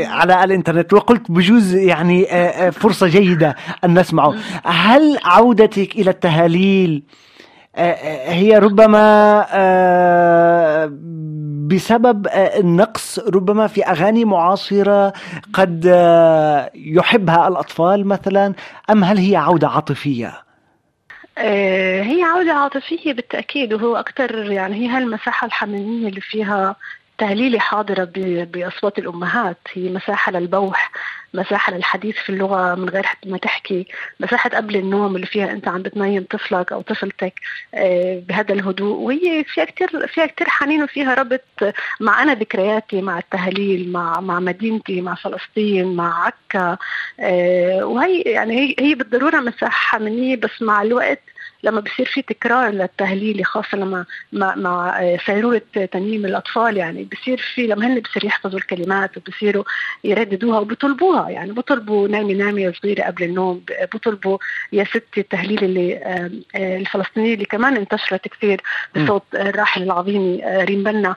على 0.10 0.44
الإنترنت 0.44 0.94
وقلت 0.94 1.32
بجوز 1.32 1.76
يعني 1.76 2.26
فرصة 2.72 3.08
جيدة 3.08 3.56
أن 3.84 4.00
نسمعه. 4.00 4.36
هل 4.66 5.18
عودتك 5.24 5.96
إلى 5.96 6.12
التهاليل 6.12 7.04
هي 7.76 8.58
ربما 8.58 9.46
بسبب 11.68 12.28
النقص 12.34 13.20
ربما 13.20 13.68
في 13.68 13.84
أغاني 13.84 14.26
معاصرة 14.26 15.14
قد 15.54 15.86
يحبها 16.76 17.48
الأطفال 17.48 18.08
مثلا 18.08 18.54
أم 18.90 19.04
هل 19.04 19.18
هي 19.18 19.36
عودة 19.36 19.68
عاطفية؟ 19.68 20.46
آه، 21.38 22.02
هي 22.02 22.24
عودة 22.24 22.54
عاطفية 22.54 23.14
بالتأكيد 23.14 23.74
وهو 23.74 23.96
أكثر 23.96 24.52
يعني 24.52 24.76
هي 24.76 24.88
هالمساحة 24.88 25.48
الحميمية 25.48 26.08
اللي 26.08 26.22
فيها 26.22 26.76
تهليلة 27.18 27.60
حاضرة 27.60 28.10
بأصوات 28.46 29.00
الأمهات. 29.00 29.58
هي 29.74 29.90
مساحة 29.90 30.32
للبوح 30.32 30.92
مساحة 31.34 31.74
للحديث 31.74 32.16
في 32.16 32.30
اللغة 32.30 32.76
من 32.76 32.90
غير 32.90 33.06
ما 33.26 33.38
تحكي 33.38 33.88
مساحة 34.20 34.50
قبل 34.50 34.76
النوم 34.76 35.16
اللي 35.16 35.28
فيها 35.28 35.52
أنت 35.52 35.68
عم 35.68 35.82
بتنيم 35.82 36.26
طفلك 36.30 36.72
أو 36.72 36.82
طفلتك 36.82 37.34
آه، 37.74 38.20
بهذا 38.28 38.54
الهدوء. 38.54 38.98
وهي 38.98 39.44
فيها 39.44 39.66
كتير 39.66 40.08
فيها 40.08 40.26
كتير 40.26 40.50
حنين 40.50 40.84
وفيها 40.84 41.14
ربط 41.14 41.42
مع 42.00 42.24
أنا 42.24 42.34
ذكرياتي 42.34 43.02
مع 43.02 43.20
التهاليل 43.20 43.92
مع 43.92 44.20
مع 44.20 44.40
مدينتي 44.40 45.02
مع 45.02 45.16
فلسطين 45.16 45.96
مع 45.96 46.26
عكا. 46.26 46.78
آه، 47.20 47.86
وهي 47.86 48.22
يعني 48.22 48.76
هي 48.80 48.96
بالضرورة 48.96 49.40
مساحة 49.40 49.98
حميمية 49.98 50.36
بس 50.36 50.62
مع 50.62 50.82
الوقت 50.82 51.22
لما 51.66 51.80
بصير 51.82 52.06
في 52.06 52.22
تكرار 52.22 52.70
للتهليل 52.70 53.46
خاصة 53.46 53.78
لما 53.78 54.06
مع, 54.34 54.56
مع 54.56 55.02
سيرورة 55.26 55.62
تنييم 55.92 56.26
الأطفال 56.26 56.78
يعني 56.78 57.04
بصير 57.04 57.38
في 57.56 57.68
لما 57.68 57.88
هن 57.88 58.00
بصير 58.00 58.26
يحفظوا 58.26 58.60
الكلمات 58.60 59.18
وبصيروا 59.18 59.64
يرددوها 60.04 60.60
وبطلبوها 60.60 61.30
يعني 61.30 61.52
بطلبوا 61.52 62.08
نامي 62.08 62.34
نامي 62.34 62.62
يا 62.62 62.74
صغيرة 62.82 63.04
قبل 63.04 63.24
النوم 63.24 63.62
بطلبوا 63.94 64.38
يا 64.74 64.84
ستي 64.84 65.22
التهليل 65.22 65.64
اللي 65.64 66.02
الفلسطينية 66.56 67.34
اللي 67.34 67.46
كمان 67.46 67.78
انتشرت 67.78 68.28
كثير 68.28 68.62
بصوت 68.96 69.24
الراحل 69.34 69.84
العظيم 69.84 70.42
ريم 70.46 70.84
بنا 70.84 71.16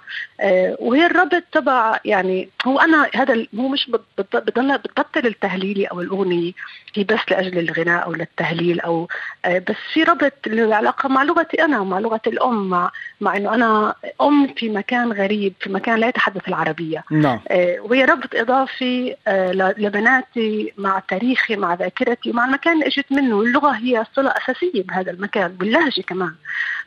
وهي 0.79 1.07
الربط 1.07 1.43
تبع 1.53 2.01
يعني 2.05 2.49
هو 2.67 2.79
أنا 2.81 3.11
هذا 3.15 3.47
هو 3.59 3.69
مش 3.69 3.91
بتضل 4.19 4.79
بتبطل 4.79 5.27
التهليلي 5.27 5.85
أو 5.87 6.01
الأغنية 6.01 6.53
هي 6.95 7.05
بس 7.05 7.19
لأجل 7.31 7.59
الغناء 7.59 8.05
أو 8.05 8.13
للتهليل 8.15 8.81
أو 8.81 9.09
بس 9.47 9.77
في 9.93 10.03
ربط 10.03 10.33
العلاقه 10.47 11.09
مع 11.09 11.23
لغتي 11.23 11.65
أنا 11.65 11.81
ومع 11.81 11.99
لغة 11.99 12.21
الأم 12.27 12.69
مع 12.69 12.91
مع 13.21 13.37
إنه 13.37 13.55
أنا 13.55 13.95
أم 14.21 14.55
في 14.57 14.69
مكان 14.69 15.13
غريب 15.13 15.55
في 15.61 15.71
مكان 15.71 15.99
لا 15.99 16.09
يتحدث 16.09 16.49
العربية. 16.49 17.05
نعم. 17.11 17.41
آه، 17.49 17.77
وهي 17.81 18.05
ربط 18.05 18.35
إضافي 18.35 19.17
آه، 19.29 19.53
لبناتي 19.53 20.73
مع 20.79 21.03
تاريخي 21.09 21.57
مع 21.57 21.75
ذاكرتي 21.75 22.31
ومع 22.31 22.45
المكان 22.45 22.73
اللي 22.73 22.87
اجيت 22.87 23.13
منه. 23.13 23.41
اللغة 23.41 23.71
هي 23.71 24.05
صلة 24.17 24.31
أساسية 24.31 24.83
بهذا 24.83 25.11
المكان 25.11 25.57
واللهجه 25.61 26.01
كمان. 26.03 26.35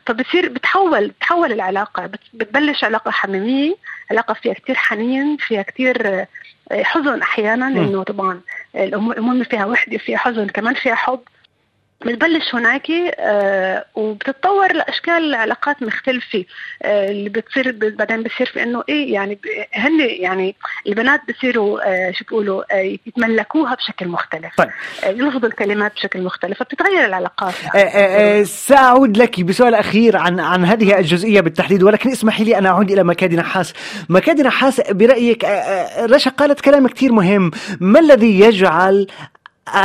فبتصير 0.06 0.48
بتحول 0.48 1.08
بتحول 1.08 1.52
العلاقة. 1.52 2.06
بت- 2.06 2.20
بتبلش 2.34 2.84
علاقة 2.84 3.10
حميمية 3.10 3.74
علاقة 4.10 4.34
فيها 4.34 4.54
كتير 4.54 4.74
حنين 4.74 5.36
فيها 5.36 5.62
كتير 5.62 6.08
آه، 6.72 6.82
حزن 6.82 7.22
أحيانا. 7.22 7.68
مم. 7.68 7.74
لأنه 7.74 8.02
طبعا 8.02 8.40
الامومه 8.76 9.44
فيها 9.44 9.64
وحدة 9.66 9.98
فيها 9.98 10.18
حزن 10.18 10.46
كمان 10.46 10.74
فيها 10.74 10.94
حب. 10.94 11.20
بتبلش 12.04 12.54
هناك 12.54 12.90
آه 13.18 13.84
وبتتطور 13.94 14.72
لأشكال 14.72 15.34
علاقات 15.34 15.82
مختلفة 15.82 16.44
آه 16.82 17.10
اللي 17.10 17.28
بتصير 17.28 17.76
بعدين 17.98 18.22
بصير 18.22 18.46
في 18.46 18.62
إنه 18.62 18.84
إيه 18.88 19.14
يعني 19.14 19.38
هن 19.74 20.00
يعني 20.00 20.56
البنات 20.86 21.20
بصيروا 21.28 21.80
آه 21.88 22.12
شو 22.12 22.24
بيقولوا 22.24 22.62
يتملكوها 23.06 23.74
بشكل 23.74 24.08
مختلف 24.08 24.54
طيب. 24.56 24.70
يلفظوا 25.06 25.48
الكلمات 25.48 25.94
بشكل 25.94 26.22
مختلف 26.22 26.58
فبتتغير 26.58 27.04
العلاقات. 27.04 27.54
سأعود 28.44 29.16
لك 29.16 29.40
بسؤال 29.40 29.74
أخير 29.74 30.16
عن 30.16 30.40
عن 30.40 30.64
هذه 30.64 30.98
الجزئية 30.98 31.40
بالتحديد 31.40 31.82
ولكن 31.82 32.10
اسمحي 32.10 32.44
لي 32.44 32.58
أن 32.58 32.66
أعود 32.66 32.90
إلى 32.90 33.04
مكادي 33.04 33.36
نحاس. 33.36 33.74
مكادي 34.08 34.42
نحاس 34.42 34.80
آه، 34.80 36.06
رشا 36.06 36.30
قالت 36.30 36.60
كلام 36.60 36.88
كثير 36.88 37.12
مهم. 37.12 37.50
ما 37.80 38.00
الذي 38.00 38.40
يجعل 38.40 39.06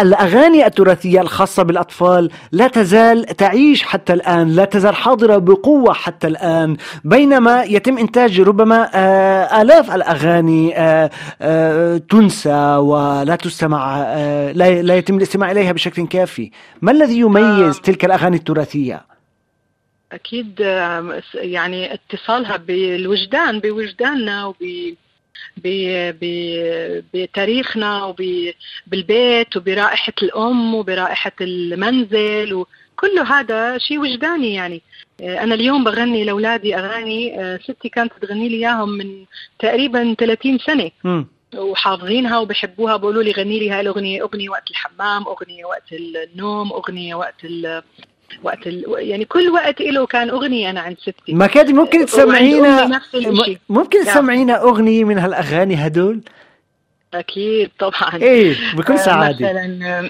الأغاني 0.02 0.66
التراثية 0.66 1.22
الخاصة 1.22 1.64
بالأطفال 1.64 2.30
لا 2.52 2.68
تزال 2.68 3.26
تعيش 3.26 3.84
حتى 3.84 4.14
الآن 4.14 4.52
لا 4.56 4.66
تزال 4.66 4.96
حاضرة 4.96 5.38
بقوة 5.38 5.94
حتى 5.94 6.28
الآن 6.28 6.78
بينما 7.04 7.64
يتم 7.64 7.98
إنتاج 7.98 8.42
ربما 8.42 8.90
آه، 8.94 9.62
آلاف 9.62 9.96
الأغاني 9.96 10.78
آه، 10.78 11.10
آه، 11.42 11.98
تنسى 11.98 12.76
ولا 12.76 13.36
تستمع 13.36 14.14
لا 14.52 14.82
لا 14.82 14.98
يتم 14.98 15.18
الاستماع 15.18 15.52
إليها 15.52 15.72
بشكل 15.72 16.08
كافي 16.08 16.52
ما 16.82 16.92
الذي 16.92 17.20
يميز. 17.20 17.82
تلك 17.82 18.06
الأغاني 18.06 18.36
التراثية؟ 18.38 19.06
أكيد 20.12 20.62
آه، 20.62 21.22
يعني 21.34 21.94
اتصالها 21.94 22.58
بالوجدان 22.58 23.60
بوجداننا 23.60 24.46
وب 24.46 24.56
بتاريخنا 27.14 28.06
وبالبيت 28.06 29.58
وبرائحة 29.58 30.14
الأم 30.24 30.76
وبرائحة 30.76 31.32
المنزل 31.42 32.54
وكل 32.54 33.20
هذا 33.28 33.78
شيء 33.78 34.00
وجداني 34.00 34.54
يعني 34.54 34.82
آه، 35.22 35.44
أنا 35.44 35.56
اليوم 35.56 35.84
بغني 35.84 36.24
لأولادي 36.24 36.78
أغاني 36.78 37.42
آه، 37.42 37.58
ستي 37.58 37.90
كانت 37.90 38.14
تغني 38.22 38.50
لي 38.50 38.56
إياهم 38.56 38.90
من 38.90 39.26
تقريبا 39.60 40.14
30 40.20 40.58
سنة 40.58 40.92
مم. 41.04 41.28
وحافظينها 41.56 42.40
وبحبوها 42.40 42.98
بيقولوا 42.98 43.24
لي 43.24 43.32
غني 43.32 43.60
لي 43.60 43.70
هاي 43.70 43.82
الأغنية 43.82 44.22
أغنية 44.22 44.50
وقت 44.50 44.72
الحمام 44.72 45.24
أغنية 45.28 45.66
وقت 45.66 45.94
النوم 45.94 46.74
أغنية 46.74 47.16
وقت 47.16 47.46
وقت 48.44 48.68
ال 48.68 48.84
يعني 48.98 49.26
كل 49.26 49.50
وقت 49.50 49.82
له 49.82 50.06
كان 50.06 50.30
أغنية 50.30 50.70
أنا 50.70 50.82
عند 50.82 50.98
ستي. 51.00 51.34
مكادي 51.34 51.74
ممكن 51.74 51.98
وعند 51.98 52.08
تسمعينا 52.10 53.02
ممكن 53.70 54.06
نعم. 54.06 54.16
تسمعينا 54.16 54.62
أغنية 54.62 55.04
من 55.04 55.18
هالأغاني 55.18 55.76
هدول؟ 55.76 56.22
أكيد 57.14 57.72
طبعا. 57.80 58.16
إيه 58.22 58.56
بكل 58.76 58.94
آه، 58.94 58.98
سعادة. 59.06 59.36
مثلا 59.50 60.10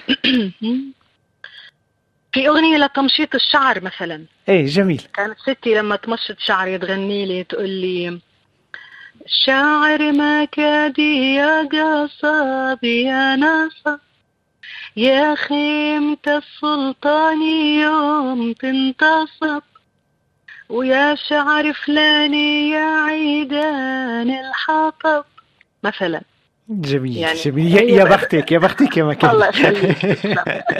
في 2.32 2.48
أغنية 2.48 2.76
لتمشيط 2.76 3.34
الشعر 3.34 3.80
مثلا. 3.84 4.24
إيه 4.48 4.66
جميل. 4.66 5.02
كانت 5.14 5.36
ستي 5.38 5.74
لما 5.74 5.96
تمشط 5.96 6.36
شعري 6.38 6.78
تغني 6.78 7.26
لي 7.26 7.44
تقول 7.44 7.68
لي 7.70 8.18
شعر 9.46 10.12
مكادي 10.12 11.34
يا 11.34 11.62
قصاب 11.62 12.84
يا 12.84 13.36
نصب 13.36 13.98
يا 14.96 15.34
خيمة 15.34 16.16
السلطان 16.26 17.42
يوم 17.80 18.52
تنتصب 18.52 19.62
ويا 20.68 21.14
شعر 21.14 21.72
فلاني 21.72 22.70
يا 22.70 23.04
عيدان 23.04 24.30
الحطب. 24.30 25.24
مثلا 25.84 26.22
جميل 26.70 27.16
يعني 27.16 27.40
جميل 27.40 27.74
يا, 27.74 28.04
بختك 28.04 28.52
يا 28.52 28.58
بختك 28.58 28.96
يا 28.96 29.04
مكان 29.12 29.30
الله 29.30 29.48
يخليك 29.48 29.98
تسلم. 29.98 30.36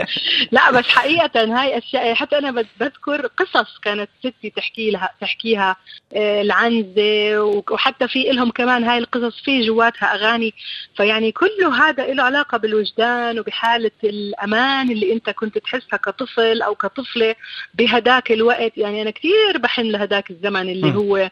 لا 0.53 0.71
بس 0.71 0.85
حقيقة 0.85 1.61
هاي 1.61 1.79
أشياء 1.79 2.15
حتى 2.15 2.39
أنا 2.39 2.51
بذكر 2.51 3.27
قصص 3.27 3.79
كانت 3.79 4.09
ستي 4.19 4.51
تحكي 4.51 4.91
لها 4.91 5.11
تحكيها 5.21 5.77
آه، 6.17 6.43
العنزة 6.43 7.41
وحتى 7.71 8.09
في 8.09 8.31
إلهم 8.31 8.51
كمان 8.51 8.85
هاي 8.85 8.99
القصص 8.99 9.41
في 9.45 9.67
جواتها 9.67 10.15
أغاني 10.15 10.55
فيعني 10.97 11.33
كله 11.33 11.89
هذا 11.89 12.07
له 12.07 12.23
علاقة 12.23 12.59
بالوجدان 12.59 13.39
وبحالة 13.39 13.91
الأمان 14.05 14.91
اللي 14.91 15.13
أنت 15.13 15.31
كنت 15.31 15.59
تحسها 15.59 15.97
كطفل 15.97 16.63
أو 16.63 16.75
كطفلة 16.75 17.35
بهداك 17.75 18.33
الوقت 18.33 18.79
يعني 18.79 19.03
أنا 19.03 19.11
كثير 19.11 19.59
بحن 19.59 19.83
لهداك 19.83 20.31
الزمن 20.31 20.69
اللي 20.69 20.91
م. 20.91 20.97
هو 20.97 21.31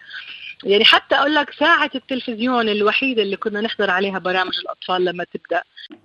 يعني 0.64 0.84
حتى 0.84 1.14
أقول 1.14 1.34
لك 1.34 1.50
ساعة 1.58 1.90
التلفزيون 1.94 2.68
الوحيدة 2.68 3.22
اللي 3.22 3.36
كنا 3.36 3.60
نحضر 3.60 3.90
عليها 3.90 4.18
برامج 4.18 4.58
الأطفال 4.58 5.04
لما 5.04 5.24
تبدأ 5.24 5.62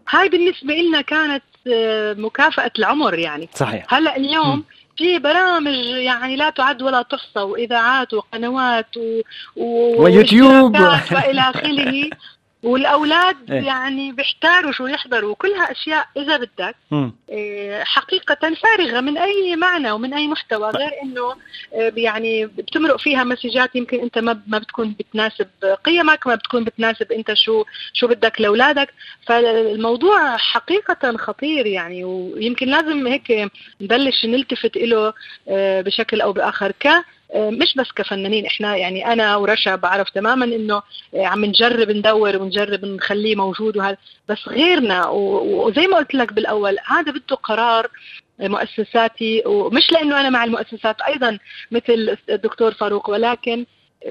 هاي 0.09 0.29
بالنسبة 0.29 0.73
لنا 0.73 1.01
كانت 1.01 1.43
آه، 1.73 2.13
مكافأة 2.13 2.71
العمر 2.79 3.19
يعني 3.19 3.49
صحيح 3.53 3.93
هلأ. 3.93 4.17
اليوم 4.17 4.63
في 4.97 5.19
برامج 5.19 5.85
يعني 5.85 6.35
لا 6.35 6.49
تعد 6.49 6.81
ولا 6.81 7.01
تحصى 7.01 7.39
وإذاعات 7.39 8.13
وقنوات 8.13 8.97
و... 8.97 9.21
و... 9.55 10.03
ويوتيوب. 10.03 10.75
وإلى 11.11 11.41
آخره 11.41 12.09
والأولاد 12.63 13.51
إيه. 13.51 13.61
يعني 13.61 14.11
بيحتاروا 14.11 14.71
شو 14.71 14.87
يحضروا. 14.87 15.31
وكلها 15.31 15.71
أشياء 15.71 16.07
إذا 16.17 16.37
بدك. 16.37 16.75
إيه، 17.29 17.83
حقيقة 17.83 18.55
فارغة 18.55 18.99
من 18.99 19.17
أي 19.17 19.55
معنى 19.55 19.91
ومن 19.91 20.13
أي 20.13 20.27
محتوى. 20.27 20.69
غير 20.69 20.91
إنه 21.03 21.35
إيه، 21.73 22.03
يعني 22.03 22.45
بتمرق 22.45 22.99
فيها 22.99 23.23
مسجات 23.23 23.75
يمكن 23.75 23.99
أنت 23.99 24.17
ما 24.17 24.41
ما 24.47 24.57
بتكون 24.57 24.95
بتناسب 24.99 25.47
قيمك 25.83 26.27
ما 26.27 26.35
بتكون 26.35 26.63
بتناسب 26.63 27.11
أنت 27.11 27.33
شو 27.33 27.63
شو 27.93 28.07
بدك 28.07 28.41
لأولادك. 28.41 28.93
فالموضوع 29.25 30.37
حقيقة 30.37 31.17
خطير 31.17 31.65
يعني. 31.65 32.03
ويمكن 32.03 32.67
لازم 32.67 33.07
هيك 33.07 33.51
نبلش 33.81 34.25
نلتفت 34.25 34.77
له 34.77 35.13
إيه، 35.47 35.81
بشكل 35.81 36.21
أو 36.21 36.33
بآخر. 36.33 36.71
ك 36.71 36.87
مش 37.35 37.75
بس 37.77 37.91
كفنانين. 37.95 38.45
إحنا 38.45 38.75
يعني 38.75 39.13
أنا 39.13 39.35
ورشا 39.35 39.75
بعرف 39.75 40.09
تماما 40.09 40.45
إنه 40.45 40.81
إيه، 41.13 41.25
عم 41.27 41.45
نجرب 41.45 41.91
ندور 41.91 42.37
ونجرب 42.37 42.85
نخليه 42.85 43.35
موجود 43.35 43.77
وهذا. 43.77 43.97
بس 44.29 44.47
غيرنا 44.47 45.07
وزي 45.09 45.87
ما 45.87 45.97
قلت 45.97 46.13
لك 46.13 46.33
بالأول 46.33 46.77
هذا 46.87 47.11
بده 47.11 47.35
قرار 47.35 47.87
مؤسساتي. 48.39 49.43
ومش 49.45 49.91
لأنه 49.91 50.19
أنا 50.21 50.29
مع 50.29 50.43
المؤسسات 50.43 51.01
أيضا 51.01 51.37
مثل 51.71 52.17
الدكتور 52.29 52.73
فاروق 52.73 53.09
ولكن 53.09 53.65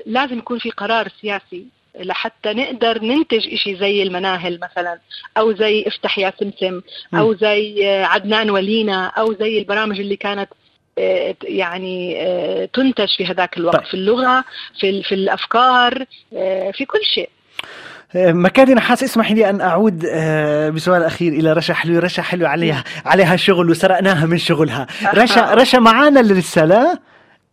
لازم 0.06 0.38
يكون 0.38 0.58
في 0.58 0.70
قرار 0.70 1.08
سياسي 1.20 1.66
لحتى 2.00 2.52
نقدر 2.52 3.02
ننتج 3.04 3.54
إشي 3.54 3.76
زي 3.76 4.02
المناهل 4.02 4.60
مثلا 4.62 4.98
أو 5.36 5.52
زي 5.52 5.84
افتح 5.86 6.18
يا 6.18 6.32
سمسم 6.40 6.80
أو 7.14 7.34
زي 7.34 7.88
عدنان 8.04 8.50
ولينا 8.50 9.06
أو 9.06 9.34
زي 9.34 9.58
البرامج 9.58 10.00
اللي 10.00 10.16
كانت 10.16 10.48
آه، 10.50 10.59
يعني 11.42 12.16
آه، 12.22 12.68
تنتج 12.74 13.08
في 13.16 13.26
هذاك 13.26 13.56
الوقت 13.56 13.76
طيب. 13.76 13.84
في 13.86 13.94
اللغة 13.94 14.44
في 14.80 15.02
في 15.02 15.14
الأفكار 15.14 16.04
آه، 16.36 16.70
في 16.70 16.84
كل 16.84 16.98
شيء. 17.14 17.28
مكادي 18.14 18.74
نحاس 18.74 19.02
اسمحي 19.02 19.34
لي 19.34 19.50
أن 19.50 19.60
أعود 19.60 20.04
آه، 20.12 20.70
بسؤال 20.70 21.02
أخير 21.02 21.32
إلى 21.32 21.52
رشا 21.52 21.74
حلو 21.74 21.98
رشا 21.98 22.22
حلو 22.22 22.46
عليها 22.46 22.84
عليها 23.06 23.36
شغل 23.36 23.70
وسرقناها 23.70 24.26
من 24.26 24.38
شغلها. 24.38 24.86
رشا 25.14 25.54
رشا 25.54 25.76
معانا 25.76 26.20
لسه 26.20 26.64
لا 26.64 26.98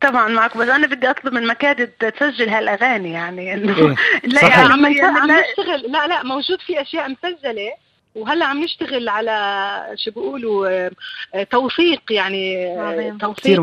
طبعا 0.01 0.27
معك 0.27 0.57
بس 0.57 0.67
أنا 0.69 0.87
بدي 0.87 1.09
أطلب 1.09 1.33
من 1.33 1.47
مكاد 1.47 1.87
تسجل 1.87 2.49
هالأغاني 2.49 3.11
يعني 3.11 3.53
إنه 3.53 3.77
إيه، 3.77 3.95
لا 4.23 4.41
صحيح. 4.41 4.57
يعني 4.57 4.73
عم, 4.73 4.85
نشتغل 4.85 5.91
لا 5.91 6.07
لا 6.07 6.23
موجود 6.23 6.61
في 6.65 6.81
أشياء 6.81 7.09
مسجلة. 7.09 7.71
وهلا 8.17 8.45
عم 8.45 8.63
نشتغل 8.63 9.09
على 9.09 9.77
شو 9.95 10.11
بيقولوا 10.11 10.67
آه، 10.69 11.43
توثيق 11.51 12.01
يعني 12.09 12.67
آه، 12.67 12.81
عظيم. 12.81 13.17
توثيق 13.17 13.61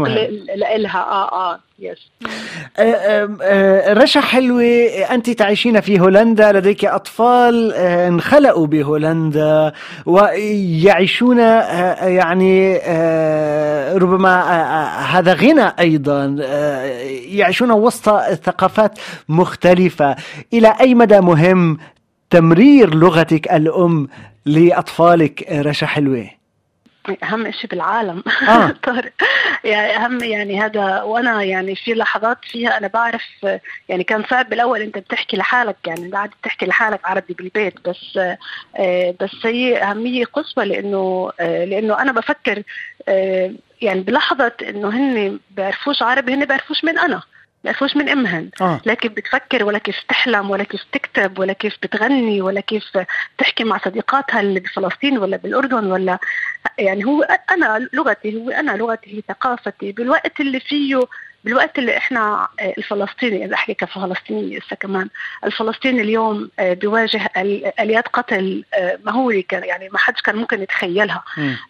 لها 0.77 0.99
آه 0.99 1.53
آه 1.53 1.61
يس 1.79 1.99
آه، 2.79 3.93
رشا 3.93 4.21
حلوة 4.21 4.65
أنت 5.11 5.31
تعيشين 5.31 5.81
في 5.81 6.01
هولندا 6.01 6.53
لديك 6.53 6.85
أطفال 6.85 7.73
انخلقوا 7.73 8.67
بهولندا 8.67 9.73
ويعيشون 10.07 11.39
يعني 11.39 12.79
ربما 13.97 14.43
هذا 15.01 15.35
غنى 15.35 15.73
أيضا 15.79 16.37
يعيشون 17.29 17.71
وسط 17.71 18.11
ثقافات 18.21 18.99
مختلفة. 19.29 20.17
إلى 20.53 20.75
أي 20.81 20.95
مدى 20.95 21.21
مهم 21.21 21.79
تمرير 22.31 22.95
لغتك 22.95 23.53
الأم؟ 23.53 24.09
لأطفالك 24.47 25.53
رشا 25.53 25.87
حلوة؟ 25.87 26.31
أهم 27.23 27.53
شيء 27.53 27.71
بالعالم. 27.71 28.23
آه. 28.49 28.71
طارق. 28.83 29.13
يعني 29.65 29.97
أهم 29.97 30.25
يعني 30.25 30.61
هذا 30.61 31.03
وأنا 31.03 31.43
يعني 31.43 31.77
في 31.77 31.95
لحظات 31.95 32.39
فيها 32.51 32.79
أنا 32.79 32.87
بعرف 32.87 33.23
يعني 33.89 34.05
كان 34.05 34.25
صعب 34.31 34.49
بالأول 34.51 34.81
أنت 34.81 34.99
بتحكي 34.99 35.37
لحالك 35.37 35.77
يعني 35.87 36.09
بعد 36.09 36.31
بتحكي 36.43 36.67
لحالك 36.67 37.01
عربي 37.05 37.35
بالبيت 37.35 37.89
بس 37.89 38.19
آه، 38.77 39.15
بس 39.21 39.47
هي 39.47 39.83
أهمية 39.83 40.25
قصوى 40.25 40.65
لأنه 40.65 41.33
آه، 41.41 41.65
لأنه 41.65 42.03
أنا 42.03 42.13
بفكر 42.13 42.63
آه، 43.09 43.53
يعني 43.83 44.01
بلحظة 44.01 44.53
إنه 44.69 44.89
هن 44.89 45.41
بيعرفوش 45.51 46.03
عربي 46.03 46.35
هن 46.35 46.45
بيعرفوش 46.45 46.85
من 46.85 46.99
أنا. 46.99 47.23
بيعرفوش 47.65 47.97
من 47.97 48.09
أمهن 48.09 48.51
آه. 48.61 48.81
لا 48.85 48.95
كيف 48.95 49.13
بتفكر 49.13 49.65
ولا 49.65 49.79
كيف 49.79 49.97
تحلم 50.09 50.51
ولا 50.51 50.65
كيف 50.65 50.85
تكتب 50.93 51.39
ولا 51.39 51.53
كيف 51.53 51.77
بتغني 51.83 52.43
ولا 52.43 52.61
كيف 52.61 52.99
تحكي 53.39 53.65
مع 53.65 53.79
صديقاتها 53.85 54.41
اللي 54.41 54.61
بفلسطين 54.61 55.19
ولا 55.19 55.37
بالأردن 55.37 55.93
ولا 55.93 56.19
يعني 56.79 57.05
هو 57.05 57.23
أنا 57.51 57.89
لغتي 57.93 58.37
هو 58.37 58.51
أنا 58.51 58.73
لغتي 58.73 59.17
هي 59.17 59.23
ثقافتي 59.29 59.93
بالوقت 59.93 60.41
اللي 60.41 60.61
فيه 60.61 61.01
بالوقت 61.45 61.79
اللي 61.79 61.97
إحنا 61.97 62.49
آه، 62.61 62.75
الفلسطيني 62.79 63.45
إذا 63.45 63.55
أحكي 63.55 63.75
كفلسطيني 63.75 64.59
لسه 64.59 64.77
كمان 64.77 65.09
الفلسطيني 65.45 66.01
اليوم 66.01 66.51
آه، 66.59 66.73
بيواجه 66.75 67.31
ال- 67.37 67.81
آليات 67.81 68.09
قتل 68.09 68.65
آه، 68.75 68.99
مهوله 69.05 69.45
يعني 69.53 69.89
ما 69.89 69.99
حدش 69.99 70.23
كان 70.23 70.37
ممكن 70.37 70.63
يتخيلها. 70.63 71.25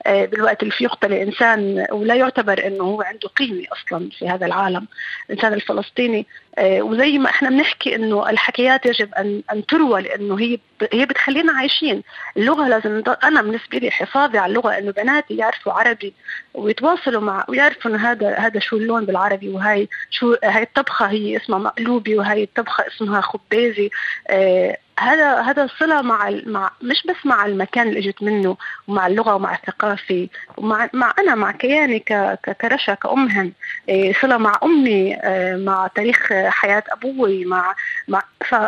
بالوقت 0.06 0.62
اللي 0.62 0.72
فيه 0.74 0.84
يقتل 0.84 1.12
إنسان 1.12 1.86
ولا 1.92 2.14
يعتبر 2.14 2.66
إنه 2.66 2.84
هو 2.84 3.02
عنده 3.02 3.28
قيمة 3.28 3.64
أصلا 3.72 4.08
في 4.18 4.28
هذا 4.28 4.46
العالم. 4.46 4.86
الإنسان 5.30 5.52
الفلسطيني 5.52 6.26
وزي 6.60 7.18
ما 7.18 7.30
إحنا 7.30 7.48
بنحكي 7.50 7.96
إنه 7.96 8.30
الحكايات 8.30 8.86
يجب 8.86 9.14
أن 9.14 9.42
أن 9.52 9.66
تروى 9.66 10.02
لأنه 10.02 10.38
هي 10.40 10.58
هي 10.92 11.06
بتخلينا 11.06 11.52
عايشين. 11.52 12.02
اللغة 12.36 12.68
لازم 12.68 13.02
أنا 13.24 13.42
بالنسبة 13.42 13.78
لي 13.78 13.90
حفاظي 13.90 14.38
على 14.38 14.50
اللغة 14.50 14.78
إنه 14.78 14.92
بناتي 14.92 15.36
يعرفوا 15.36 15.72
عربي 15.72 16.14
ويتواصلوا 16.54 17.20
مع 17.20 17.44
ويعرفوا 17.48 17.90
إنه 17.90 18.10
هذا 18.10 18.34
هذا 18.38 18.60
شو 18.60 18.76
اللون 18.76 19.04
بالعربي 19.04 19.48
وهي 19.64 19.88
شو 20.10 20.36
هاي 20.44 20.62
الطبخة 20.62 21.06
هي 21.06 21.36
اسمها 21.36 21.58
مقلوبي 21.58 22.18
وهي 22.18 22.42
الطبخة 22.42 22.86
اسمها 22.86 23.20
خبازي 23.20 23.90
آه 24.28 24.78
هذا 24.98 25.40
هذا 25.40 25.68
صلة 25.78 26.02
مع 26.02 26.30
مع 26.46 26.70
مش 26.82 27.06
بس 27.08 27.16
مع 27.26 27.46
المكان 27.46 27.88
اللي 27.88 27.98
اجت 27.98 28.22
منه 28.22 28.56
ومع 28.88 29.06
اللغة 29.06 29.34
ومع 29.34 29.54
الثقافة 29.54 30.28
ومع 30.56 30.88
مع 30.92 31.14
أنا 31.18 31.34
مع 31.34 31.50
كياني 31.52 31.98
ك- 31.98 32.38
كرشا 32.60 32.94
كأمهن 32.94 33.52
آه، 33.90 34.12
صلة 34.22 34.36
مع 34.38 34.58
أمي 34.62 35.16
آه، 35.16 35.56
مع 35.56 35.86
تاريخ 35.94 36.32
حياة 36.32 36.82
أبوي 36.88 37.44
مع 37.44 37.74
مع 38.08 38.22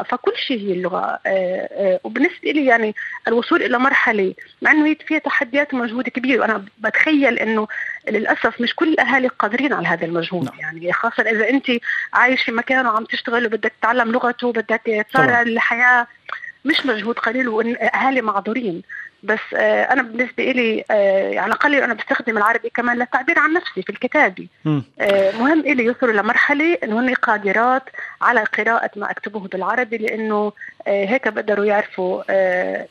فكل 0.08 0.32
شيء 0.46 0.58
هي 0.60 0.72
اللغة 0.72 1.18
آه، 1.26 2.00
وبالنسبة 2.04 2.50
لي 2.50 2.66
يعني 2.66 2.94
الوصول 3.28 3.62
إلى 3.62 3.78
مرحلة 3.78 4.34
مع 4.62 4.70
إنه 4.70 4.86
هي 4.86 4.94
فيها 5.06 5.18
تحديات 5.18 5.74
ومجهود 5.74 6.08
كبير 6.08 6.40
وأنا 6.40 6.64
بتخيل 6.78 7.38
إنه 7.38 7.68
للأسف 8.08 8.60
مش 8.60 8.74
كل 8.74 8.88
الأهالي 8.88 9.28
قادرين 9.28 9.72
على 9.72 9.88
هذا 9.88 10.04
المجهود 10.06 10.44
نعم. 10.44 10.58
يعني 10.60 10.92
خاصة 10.92 11.22
إذا 11.22 11.48
أنت 11.50 11.66
عايش 12.12 12.42
في 12.42 12.52
مكان 12.52 12.86
وعم 12.86 13.04
تشتغل 13.04 13.46
وبدك 13.46 13.72
تتعلم 13.80 14.12
لغته 14.12 14.46
وبدك 14.46 15.06
تصارع. 15.12 15.42
الحياة 15.42 16.06
مش 16.66 16.86
مجهود 16.86 17.18
قليل 17.18 17.48
واهالي 17.48 18.22
معذورين. 18.22 18.82
بس 19.22 19.38
آه، 19.56 19.82
أنا 19.92 20.02
بالنسبة 20.02 20.44
لي 20.44 20.84
آه، 20.90 21.38
على 21.38 21.46
الأقل 21.46 21.74
أنا 21.74 21.94
بستخدم 21.94 22.36
العربي 22.38 22.70
كمان 22.74 22.98
للتعبير 22.98 23.38
عن 23.38 23.52
نفسي 23.52 23.82
في 23.82 23.90
الكتابة. 23.90 24.46
آه، 25.00 25.32
مهم 25.38 25.60
إلي 25.60 25.84
يوصلوا 25.84 26.12
لمرحلة 26.12 26.78
إنه 26.84 27.00
هن 27.00 27.14
قادرات 27.14 27.82
على 28.22 28.40
قراءة 28.44 28.90
ما 28.96 29.10
أكتبه 29.10 29.40
بالعربي 29.40 29.96
لأنه 29.96 30.52
آه، 30.88 31.04
هيك 31.06 31.28
بقدروا 31.28 31.64
يعرفوا 31.64 32.22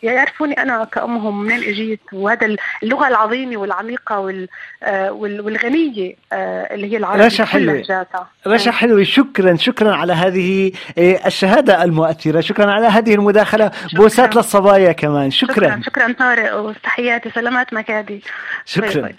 يعرفوني 0.04 0.62
أنا 0.62 0.84
كأمهم 0.92 1.44
منين 1.44 1.64
إجيت. 1.64 2.00
وهذا 2.14 2.56
اللغة 2.84 3.08
العظيمة 3.08 3.58
والعميقة 3.58 4.20
وال- 4.20 4.48
آه، 4.84 5.12
وال- 5.12 5.42
والغنية 5.42 6.14
آه، 6.34 6.74
اللي 6.76 6.92
هي 6.94 6.98
العربية 6.98 7.26
رشا. 7.26 7.58
لهجاتها. 7.58 8.28
رشا 8.48 8.72
حلوي 8.72 9.06
شكرا 9.06 9.56
شكرا 9.56 9.96
على 9.96 10.14
هذه 10.14 10.72
الشهادة 10.98 11.84
المؤثرة. 11.84 12.42
شكرا 12.42 12.72
على 12.72 12.88
هذه 12.88 13.16
المداخلة. 13.16 13.72
بوسات 13.94 14.36
للصبايا 14.36 14.92
كمان. 14.92 15.32
شكرا. 15.32 15.54
شكرا 15.56 15.82
شكرا. 15.86 16.15
طارق 16.20 16.56
وتحياتي 16.60 17.30
سلامات 17.30 17.74
مكادي. 17.74 18.22
شكرا. 18.66 19.02
باي. 19.02 19.16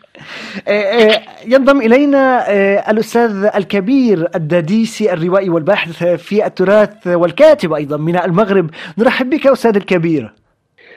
آه، 0.69 0.71
آه، 0.71 1.23
ينضم 1.47 1.81
إلينا 1.81 2.51
آه، 2.51 2.91
الأستاذ 2.91 3.51
الكبير 3.55 4.29
الداديسي 4.35 5.13
الروائي 5.13 5.49
والباحث 5.49 6.05
في 6.05 6.47
التراث 6.47 7.07
والكاتب 7.07 7.73
أيضا 7.73 7.97
من 7.97 8.17
المغرب. 8.19 8.71
نرحب 8.99 9.31
بك 9.31 9.47
أستاذ 9.47 9.77
الكبير. 9.77 10.33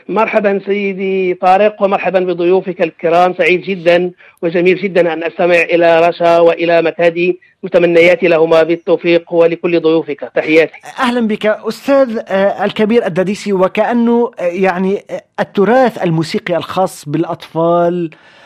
مرحبا 0.07 0.61
سيدي 0.65 1.33
طارق 1.33 1.81
ومرحبا 1.83 2.19
بضيوفك 2.19 2.81
الكرام. 2.81 3.33
سعيد 3.33 3.61
جدا 3.61 4.11
وجميل 4.41 4.77
جدا 4.81 5.13
أن 5.13 5.23
أستمع 5.23 5.55
إلى 5.55 6.07
رشا 6.07 6.39
وإلى 6.39 6.81
مكادي. 6.81 7.39
متمنياتي 7.63 8.27
لهما 8.27 8.63
بالتوفيق 8.63 9.33
ولكل 9.33 9.79
ضيوفك. 9.81 10.31
تحياتي. 10.35 10.73
أهلا 10.99 11.27
بك. 11.27 11.45
أستاذ 11.45 12.19
آه، 12.27 12.65
الكبير 12.65 13.05
الداديسي 13.05 13.53
وكأنه 13.53 14.31
آه، 14.39 14.43
يعني 14.43 15.03
آه، 15.09 15.21
التراث 15.39 16.03
الموسيقي 16.03 16.55
الخاص 16.57 17.09
بالأطفال 17.09 18.09
آه، 18.13 18.38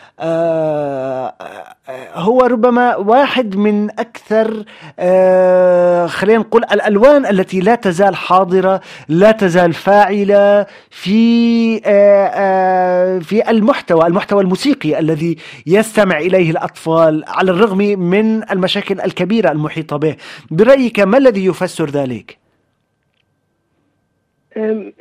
هو 2.14 2.42
ربما 2.42 2.96
واحد 2.96 3.56
من 3.56 3.90
أكثر 3.90 4.64
آه، 5.00 6.08
خلينا 6.08 6.40
نقول 6.40 6.64
الألوان 6.64 7.26
التي 7.26 7.60
لا 7.60 7.76
تزال 7.76 8.16
حاضرة 8.16 8.82
لا 9.10 9.32
تزال 9.32 9.74
فاعلة 9.74 10.66
في 10.90 11.82
آه، 11.86 12.26
آه، 12.26 13.20
في 13.20 13.50
المحتوى 13.50 14.08
المحتوى 14.08 14.44
الموسيقي 14.44 15.00
الذي 15.00 15.38
يستمع 15.68 16.18
إليه 16.18 16.52
الأطفال 16.52 17.24
على 17.28 17.52
الرغم 17.52 17.78
من 18.00 18.52
المشاكل 18.52 19.02
الكبيرة 19.02 19.52
المحيطة 19.52 19.98
به. 19.98 20.16
برأيك 20.52 21.00
ما 21.00 21.18
الذي 21.18 21.46
يفسر 21.46 21.90
ذلك؟ 21.90 22.38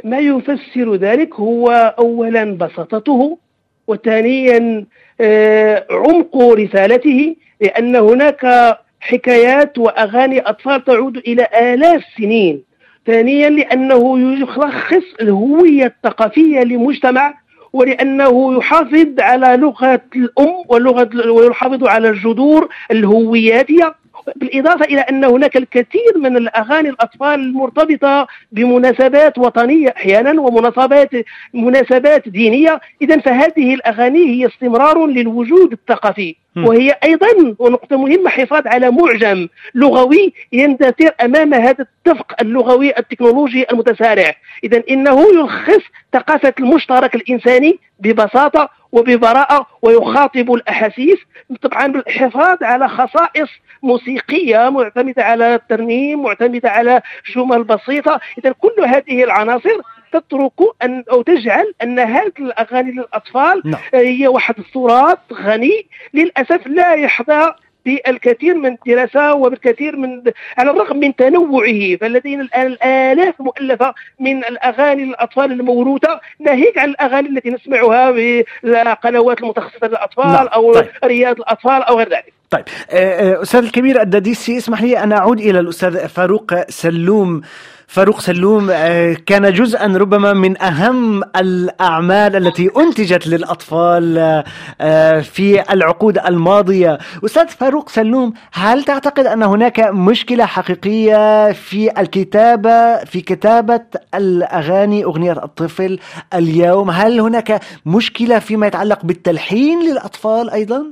ما 0.04 0.18
يفسر 0.18 0.94
ذلك 0.94 1.34
هو 1.34 1.94
اولا 1.98 2.44
بساطته 2.44 3.38
وثانيا 3.86 4.86
آه، 5.20 5.86
عمق 5.90 6.36
رسالته 6.36 7.36
لأن 7.60 7.96
هناك 7.96 8.76
حكايات 9.00 9.78
وأغاني 9.78 10.40
أطفال 10.40 10.84
تعود 10.84 11.16
إلى 11.16 11.48
آلاف 11.60 12.02
سنين 12.18 12.62
ثانيا 13.06 13.50
لأنه 13.50 14.18
يلخص 14.18 15.04
الهوية 15.20 15.86
الثقافية 15.86 16.60
لمجتمع 16.60 17.34
ولأنه 17.72 18.58
يحافظ 18.58 19.20
على 19.20 19.56
لغة 19.56 20.00
الأم 20.16 20.54
ولغه 20.68 21.30
ويحافظ 21.30 21.84
على 21.88 22.08
الجذور 22.08 22.68
الهوياتية. 22.90 23.94
بالإضافة 24.36 24.84
إلى 24.84 25.00
أن 25.00 25.24
هناك 25.24 25.56
الكثير 25.56 26.12
من 26.16 26.36
الأغاني 26.36 26.88
الأطفال 26.88 27.40
المرتبطة 27.40 28.26
بمناسبات 28.52 29.38
وطنية 29.38 29.94
أحيانا 29.96 30.40
ومناسبات 30.40 31.10
مناسبات 31.54 32.28
دينية. 32.28 32.80
اذا 33.02 33.20
فهذه 33.20 33.74
الأغاني 33.74 34.26
هي 34.26 34.46
استمرار 34.46 35.06
للوجود 35.06 35.72
الثقافي. 35.72 36.36
وهي 36.56 36.96
أيضا 37.04 37.56
ونقطه 37.58 37.96
مهمة 37.96 38.30
حفاظ 38.30 38.66
على 38.66 38.90
معجم 38.90 39.48
لغوي 39.74 40.32
يندثر 40.52 41.10
أمام 41.24 41.54
هذا 41.54 41.84
التفق 41.84 42.34
اللغوي 42.40 42.98
التكنولوجي 42.98 43.66
المتسارع. 43.72 44.34
اذا 44.64 44.82
إنه 44.90 45.22
يلخص 45.34 45.82
ثقافة 46.12 46.54
المشترك 46.60 47.14
الإنساني 47.14 47.78
ببساطة 48.00 48.68
وببراءة 48.92 49.66
ويخاطب 49.82 50.52
الأحاسيس 50.52 51.18
طبعا 51.62 51.86
بالحفاظ 51.86 52.62
على 52.62 52.88
خصائص 52.88 53.48
موسيقية 53.82 54.68
معتمدة 54.68 55.24
على 55.24 55.54
الترنيم 55.54 56.22
معتمدة 56.22 56.70
على 56.70 57.02
جمل 57.34 57.64
بسيطة 57.64 58.20
اذا 58.38 58.52
كل 58.52 58.84
هذه 58.86 59.24
العناصر 59.24 59.80
تترك 60.12 60.52
أن 60.82 61.04
أو 61.10 61.22
تجعل 61.22 61.74
أن 61.82 61.98
هذه 61.98 62.32
الأغاني 62.38 62.92
للأطفال 62.92 63.62
نعم. 63.64 63.80
هي 63.94 64.28
واحد 64.28 64.54
التراث 64.58 65.18
غني 65.32 65.86
للأسف 66.14 66.66
لا 66.66 66.94
يحظى 66.94 67.54
بالكثير 67.84 68.54
من 68.54 68.66
الدراسة 68.86 69.34
وبالكثير 69.34 69.96
من 69.96 70.22
على 70.58 70.70
الرغم 70.70 70.96
من 70.96 71.16
تنوعه 71.16 71.96
فلدينا 72.00 72.42
الآن 72.42 72.66
الآلاف 72.66 73.40
مؤلفة 73.40 73.94
من 74.20 74.44
الأغاني 74.44 75.04
للأطفال 75.04 75.52
الموروثة 75.52 76.20
ناهيك 76.40 76.78
عن 76.78 76.88
الأغاني 76.88 77.28
التي 77.28 77.50
نسمعها 77.50 78.10
بالقنوات 78.10 79.40
المتخصصة 79.40 79.86
للأطفال 79.86 80.32
نعم. 80.32 80.46
أو 80.46 80.74
طيب. 80.74 80.88
رياض 81.04 81.36
الأطفال 81.36 81.82
أو 81.82 81.98
غير 81.98 82.08
ذلك 82.08 82.32
طيب 82.50 82.64
آه، 82.90 83.36
آه، 83.36 83.42
أستاذ 83.42 83.64
الكبير 83.64 84.00
الداديسي 84.00 84.56
اسمح 84.56 84.82
لي 84.82 84.98
أن 84.98 85.12
أعود 85.12 85.40
إلى 85.40 85.60
الأستاذ 85.60 86.08
فاروق 86.08 86.70
سلوم 86.70 87.42
فاروق 87.86 88.20
سلوم 88.20 88.70
آه، 88.70 89.16
كان 89.26 89.52
جزءا 89.52 89.86
ربما 89.86 90.32
من 90.32 90.62
أهم 90.62 91.22
الأعمال 91.36 92.36
التي 92.36 92.70
أنتجت 92.76 93.26
للأطفال 93.26 94.18
آه، 94.18 94.44
آه، 94.80 95.20
في 95.20 95.72
العقود 95.72 96.18
الماضية. 96.18 96.98
أستاذ 97.24 97.48
فاروق 97.48 97.88
سلوم 97.88 98.32
هل 98.52 98.84
تعتقد 98.84 99.26
أن 99.26 99.42
هناك 99.42 99.80
مشكلة 99.80 100.46
حقيقية 100.46 101.52
في 101.52 102.00
الكتابة 102.00 103.04
في 103.04 103.20
كتابة 103.20 103.80
الأغاني 104.14 105.04
أغنية 105.04 105.32
الطفل 105.32 105.98
اليوم؟ 106.34 106.90
هل 106.90 107.20
هناك 107.20 107.60
مشكلة 107.86 108.38
فيما 108.38 108.66
يتعلق 108.66 109.04
بالتلحين 109.04 109.90
للأطفال 109.90 110.50
أيضا؟ 110.50 110.84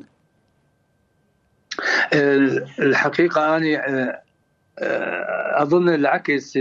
الحقيقة 2.81 3.57
أنا 3.57 4.30
أظن 5.62 5.88
العكس 5.88 6.59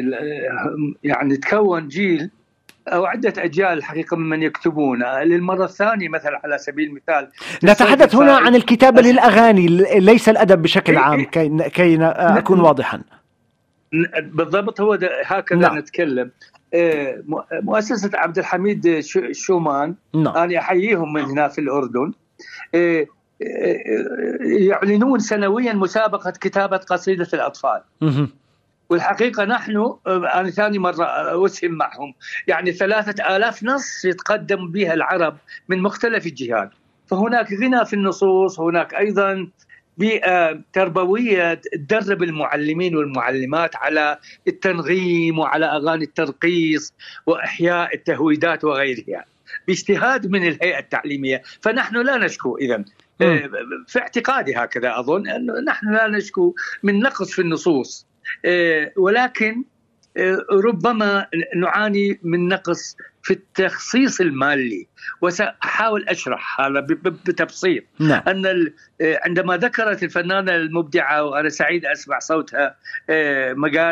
يعني 1.04 1.38
تكون 1.38 1.88
جيل 1.88 2.30
أو 2.88 3.06
عدة 3.06 3.34
أجيال 3.38 3.78
الحقيقة 3.78 4.18
ممن 4.18 4.44
يكتبون. 4.44 5.04
للمرة 5.04 5.66
الثانية 5.66 6.10
مثلا 6.10 6.42
على 6.44 6.58
سبيل 6.58 6.90
المثال 6.90 7.30
نتحدث 7.64 8.16
هنا 8.16 8.38
عن 8.38 8.56
الكتابه 8.56 9.02
للأغاني 9.02 9.68
ليس 10.00 10.30
الأدب 10.30 10.62
بشكل 10.62 10.98
عام 10.98 11.24
كي 11.24 11.70
كي 11.70 11.98
أكون 12.02 12.60
واضحا. 12.60 13.02
بالضبط 14.22 14.82
هو 14.82 14.98
هكذا 15.26 15.60
نعم. 15.60 15.78
نتكلم. 15.78 16.32
آه، 16.74 17.24
مؤسسة 17.52 18.12
عبد 18.14 18.38
الحميد 18.38 19.00
شومان 19.32 19.96
نعم. 20.16 20.38
أنا 20.38 20.60
أحييهم 20.60 21.14
من 21.14 21.22
هنا 21.22 21.48
في 21.48 21.62
الأردن. 21.62 22.14
آه، 22.76 23.06
يعلنون 24.42 25.20
سنويا 25.20 25.74
مسابقة 25.74 26.32
كتابة 26.32 26.78
قصيدة 26.78 27.28
الأطفال. 27.34 27.82
والحقيقة 28.90 29.46
نحن 29.46 29.96
أنا 30.08 30.50
ثاني 30.50 30.80
مرة 30.80 31.06
أسهم 31.46 31.72
معهم. 31.72 32.14
يعني 32.48 32.72
ثلاثة 32.72 33.36
آلاف 33.36 33.64
نص 33.64 34.06
يتقدم 34.06 34.72
بها 34.72 34.94
العرب 34.94 35.38
من 35.70 35.80
مختلف 35.82 36.26
الجهات. 36.26 36.70
فهناك 37.08 37.54
غنى 37.54 37.86
في 37.86 37.94
النصوص 37.94 38.60
هناك 38.60 38.94
أيضا 38.94 39.48
بيئة 39.98 40.62
تربوية 40.74 41.54
تدرب 41.54 42.24
المعلمين 42.24 42.96
والمعلمات 42.96 43.76
على 43.76 44.18
التنغيم 44.48 45.40
وعلى 45.40 45.66
أغاني 45.66 46.04
الترقيص 46.04 46.94
وإحياء 47.26 47.96
التهويدات 47.96 48.64
وغيرها. 48.64 49.26
باجتهاد 49.68 50.28
من 50.28 50.48
الهيئة 50.48 50.80
التعليمية. 50.80 51.42
فنحن 51.62 51.96
لا 51.96 52.18
نشكو 52.18 52.58
إذا 52.58 52.84
في 53.88 54.00
اعتقادي 54.00 54.56
هكذا 54.56 55.00
أظن 55.00 55.28
أنه 55.30 55.54
نحن 55.60 55.94
لا 55.94 56.08
نشكو 56.08 56.56
من 56.84 57.00
نقص 57.00 57.32
في 57.32 57.42
النصوص. 57.42 58.08
آه، 58.46 58.92
ولكن 58.98 59.64
آه، 60.18 60.46
ربما 60.52 61.28
نعاني 61.56 62.20
من 62.24 62.48
نقص 62.48 62.98
في 63.24 63.34
التخصيص 63.34 64.22
المالي. 64.22 64.88
وسأحاول 65.22 66.06
أشرح 66.10 66.62
هذا 66.62 66.80
بتبسيط. 66.80 67.84
نعم. 68.00 68.22
أن 68.28 68.72
عندما 69.02 69.58
ذكرت 69.58 70.04
الفنانة 70.04 70.56
المبدعة 70.56 71.24
وأنا 71.24 71.50
سعيد 71.50 71.86
أسمع 71.86 72.20
صوتها 72.20 72.76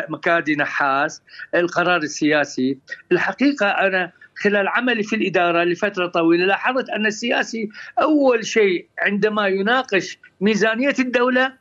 مكادي 0.09 0.55
نحاس 0.55 1.21
القرار 1.55 1.97
السياسي 1.97 2.77
الحقيقة 3.11 3.67
أنا 3.67 4.11
خلال 4.43 4.67
عملي 4.67 5.03
في 5.03 5.15
الإدارة 5.15 5.63
لفترة 5.63 6.07
طويلة 6.07 6.45
لاحظت 6.45 6.89
أن 6.89 7.05
السياسي 7.05 7.69
أول 8.01 8.45
شيء 8.45 8.87
عندما 8.99 9.47
يناقش 9.47 10.19
ميزانية 10.41 10.95
الدولة 10.99 11.53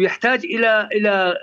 يحتاج 0.00 0.44
إلى 0.44 0.88
إلى 0.92 1.34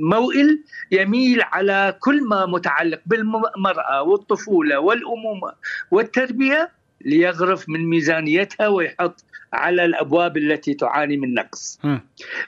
موئل 0.00 0.64
يميل 0.90 1.42
على 1.42 1.96
كل 2.00 2.28
ما 2.28 2.46
متعلق 2.46 3.00
بالمرأة 3.06 4.02
والطفولة 4.02 4.78
والأمومة 4.78 5.52
والتربية 5.90 6.70
ليغرف 7.04 7.68
من 7.68 7.88
ميزانيتها 7.90 8.68
ويحط 8.68 9.24
على 9.52 9.84
الأبواب 9.84 10.36
التي 10.36 10.74
تعاني 10.74 11.16
من 11.16 11.34
نقص. 11.34 11.80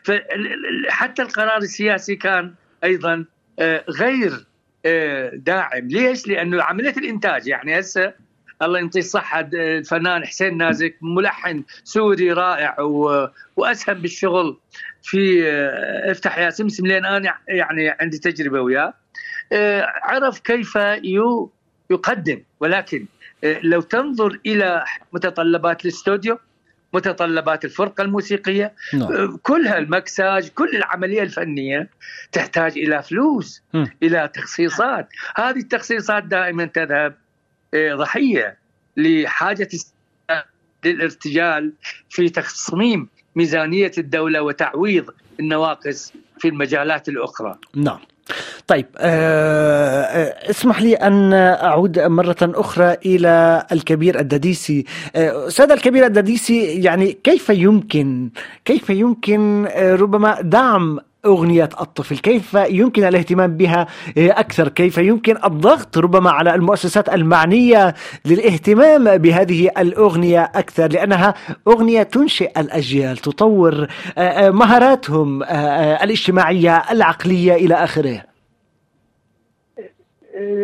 فحتى 0.02 1.22
القرار 1.22 1.58
السياسي 1.58 2.16
كان 2.16 2.54
أيضا 2.84 3.24
آه، 3.58 3.84
غير 3.90 4.46
داعم. 5.34 5.88
ليش؟ 5.88 6.28
لأنه 6.28 6.62
عملية 6.62 6.94
الإنتاج 6.96 7.46
يعني 7.46 7.80
هسه 7.80 8.12
الله 8.62 8.78
يعطيه 8.78 9.00
الصحة 9.00 9.48
الفنان 9.54 10.24
حسين 10.26 10.56
نازك 10.56 10.96
ملحن 11.02 11.62
سوري 11.84 12.32
رائع 12.32 12.80
و... 12.80 13.28
وأسهم 13.56 13.94
بالشغل 13.94 14.58
في 15.02 15.48
آه، 15.48 16.10
افتح 16.10 16.38
يا 16.38 16.50
سمسم 16.50 16.86
لأن 16.86 17.04
أنا 17.04 17.34
يعني 17.48 17.88
عندي 17.88 18.18
تجربة 18.18 18.60
وياه. 18.60 18.94
آه، 19.52 19.92
عرف 20.02 20.40
كيف 20.40 20.78
يقدم 21.90 22.42
ولكن 22.60 23.06
آه، 23.44 23.60
لو 23.62 23.80
تنظر 23.80 24.38
إلى 24.46 24.84
متطلبات 25.12 25.84
الاستوديو 25.84 26.38
متطلبات 26.94 27.64
الفرقة 27.64 28.02
الموسيقية 28.02 28.72
نعم. 28.94 29.36
كلها 29.36 29.78
المكساج 29.78 30.48
كل 30.48 30.76
العملية 30.76 31.22
الفنية 31.22 31.88
تحتاج 32.32 32.78
إلى 32.78 33.02
فلوس 33.02 33.62
م. 33.74 33.84
إلى 34.02 34.30
تخصيصات 34.34 35.08
هذه 35.36 35.58
التخصيصات 35.58 36.24
دائما 36.24 36.64
تذهب 36.64 37.14
آه، 37.74 37.94
ضحية 37.94 38.58
لحاجة 38.96 39.68
للارتجال 40.84 41.72
في 42.10 42.28
تصميم 42.28 43.08
ميزانية 43.36 43.92
الدولة 43.98 44.42
وتعويض 44.42 45.10
النواقص 45.40 46.12
في 46.38 46.48
المجالات 46.48 47.08
الأخرى 47.08 47.58
نعم 47.74 48.00
طيب 48.66 48.86
آه, 48.98 50.02
آه، 50.02 50.50
اسمح 50.50 50.82
لي 50.82 50.94
أن 50.94 51.32
أعود 51.32 51.98
مرة 51.98 52.36
أخرى 52.42 52.96
إلى 53.06 53.66
الكبير 53.72 54.20
الدديسي 54.20 54.84
آه 55.16 55.46
أستاذ 55.48 55.70
الكبير 55.70 56.06
الدديسي 56.06 56.64
يعني 56.64 57.12
كيف 57.24 57.48
يمكن 57.48 58.30
كيف 58.64 58.90
يمكن 58.90 59.68
ربما 59.76 60.40
دعم 60.40 61.00
أغنية 61.26 61.68
الطفل؟ 61.80 62.18
كيف 62.18 62.54
يمكن 62.54 63.04
الاهتمام 63.04 63.56
بها؟ 63.56 63.86
أكثر 64.18 64.68
كيف 64.68 64.98
يمكن 64.98 65.36
الضغط 65.44 65.98
ربما 65.98 66.30
على 66.30 66.54
المؤسسات 66.54 67.08
المعنية 67.08 67.94
للاهتمام 68.24 69.16
بهذه 69.18 69.70
الأغنية 69.78 70.52
أكثر؟ 70.54 70.92
لأنها 70.92 71.34
أغنية 71.68 72.02
تنشئ 72.02 72.60
الأجيال 72.60 73.16
تطور 73.16 73.86
مهاراتهم 74.38 75.42
الاجتماعية 76.02 76.76
العقلية 76.90 77.54
إلى 77.54 77.74
آخره. 77.74 78.33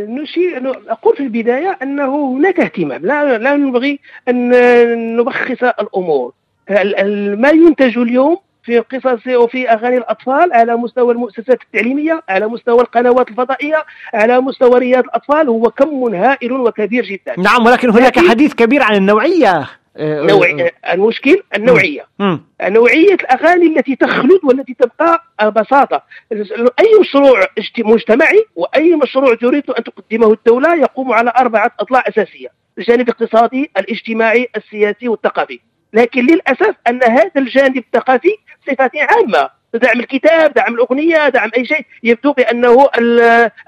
نشير 0.09 0.83
أقول 0.89 1.17
في 1.17 1.23
البداية 1.23 1.79
أنه 1.83 2.33
هناك 2.33 2.61
اهتمام. 2.61 3.07
لا, 3.07 3.39
لا 3.39 3.57
نبغي 3.57 3.99
أن 4.29 5.17
نبخس 5.17 5.63
الأمور. 5.63 6.33
ما 7.37 7.51
ينتج 7.51 7.99
اليوم 7.99 8.37
في 8.65 8.79
قصص 8.79 9.27
وفي 9.27 9.69
أغاني 9.69 9.97
الأطفال 9.97 10.53
على 10.53 10.77
مستوى 10.77 11.13
المؤسسات 11.13 11.63
التعليمية 11.63 12.23
على 12.29 12.49
مستوى 12.49 12.81
القنوات 12.81 13.29
الفضائية 13.29 13.85
على 14.15 14.41
مستوى 14.41 14.79
رياض 14.79 15.05
الأطفال 15.05 15.49
هو 15.49 15.63
كم 15.63 16.15
هائل 16.15 16.53
وكبير 16.53 17.05
جدا. 17.05 17.35
نعم 17.39 17.67
ولكن 17.67 17.91
هناك 17.91 18.19
حديث 18.19 18.55
كبير 18.55 18.83
عن 18.83 18.97
النوعية. 18.97 19.51
آه، 19.51 19.69
نوعية. 20.01 20.73
المشكل 20.93 21.43
النوعية. 21.57 22.07
مم. 22.19 22.41
نوعية 22.63 23.15
الأغاني 23.15 23.67
التي 23.67 23.97
تخلد 23.97 24.41
والتي 24.45 24.75
تبقى 24.75 25.23
ببساطة 25.43 26.03
أي 26.81 27.01
مشروع 27.01 27.47
مجتمعي 27.79 28.45
وأي 28.57 28.97
مشروع 28.97 29.35
تريد 29.35 29.71
أن 29.71 29.85
تقدمه 29.85 30.33
الدولة 30.33 30.75
يقوم 30.75 31.13
على 31.13 31.33
أربعة 31.39 31.71
أضلاع 31.81 32.05
أساسية 32.09 32.49
الجانب 32.79 33.01
الاقتصادي 33.01 33.71
الاجتماعي 33.77 34.49
السياسي 34.57 35.09
والثقافي. 35.09 35.61
لكن 35.93 36.21
للأسف 36.27 36.75
أن 36.89 37.03
هذا 37.03 37.31
الجانب 37.37 37.77
الثقافي 37.77 38.37
صفات 38.71 38.91
عامة 38.97 39.51
دعم 39.75 40.01
الكتاب 40.01 40.55
دعم 40.55 40.75
الأغنية 40.75 41.29
دعم 41.29 41.51
أي 41.57 41.65
شيء. 41.65 41.87
يبدو 42.03 42.33
بأنه 42.33 42.89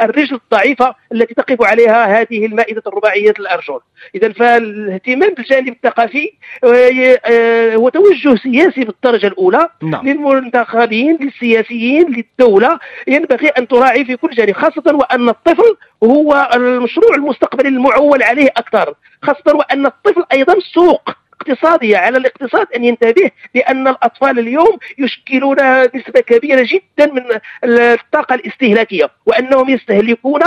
الرجل 0.01 0.41
الضعيفة 0.45 0.95
التي 1.13 1.35
تقف 1.35 1.63
عليها 1.63 2.21
هذه 2.21 2.47
المائدة 2.47 2.83
الرباعية 2.87 3.31
الأرجل. 3.31 3.81
إذا 4.15 4.33
فالاهتمام 4.33 5.35
بالجانب 5.35 5.69
الثقافي 5.69 6.33
آه، 6.65 7.75
هو 7.75 7.89
توجه 7.89 8.37
سياسي 8.37 8.85
بالدرجة 8.85 9.27
الأولى 9.27 9.69
نعم. 9.83 10.09
للمنتخبين 10.09 11.19
للسياسيين 11.21 12.07
للدولة. 12.13 12.79
ينبغي 13.07 13.49
أن 13.49 13.69
تراعي 13.69 14.05
في 14.05 14.17
كل 14.17 14.31
جانب 14.31 14.53
خاصة 14.53 14.97
وأن 14.97 15.29
الطفل 15.29 15.77
هو 16.05 16.51
المشروع 16.55 17.15
المستقبلي 17.15 17.69
المعول 17.69 18.23
عليه 18.23 18.49
أكثر 18.57 18.95
خاصة 19.23 19.57
وأن 19.57 19.87
الطفل 19.87 20.25
أيضا 20.33 20.55
سوق. 20.75 21.22
اقتصادية 21.43 21.97
على 21.97 22.19
الاقتصاد 22.19 22.67
أن 22.77 22.85
ينتبه 22.85 23.31
لأن 23.55 23.89
الأطفال 23.89 24.39
اليوم 24.39 24.79
يشكلون 24.99 25.57
نسبة 25.83 26.21
كبيرة 26.27 26.67
جدا 26.73 27.13
من 27.13 27.23
الطاقة 27.65 28.35
الاستهلاكية 28.35 29.11
وأنهم 29.27 29.71
يستهلكون 29.71 30.41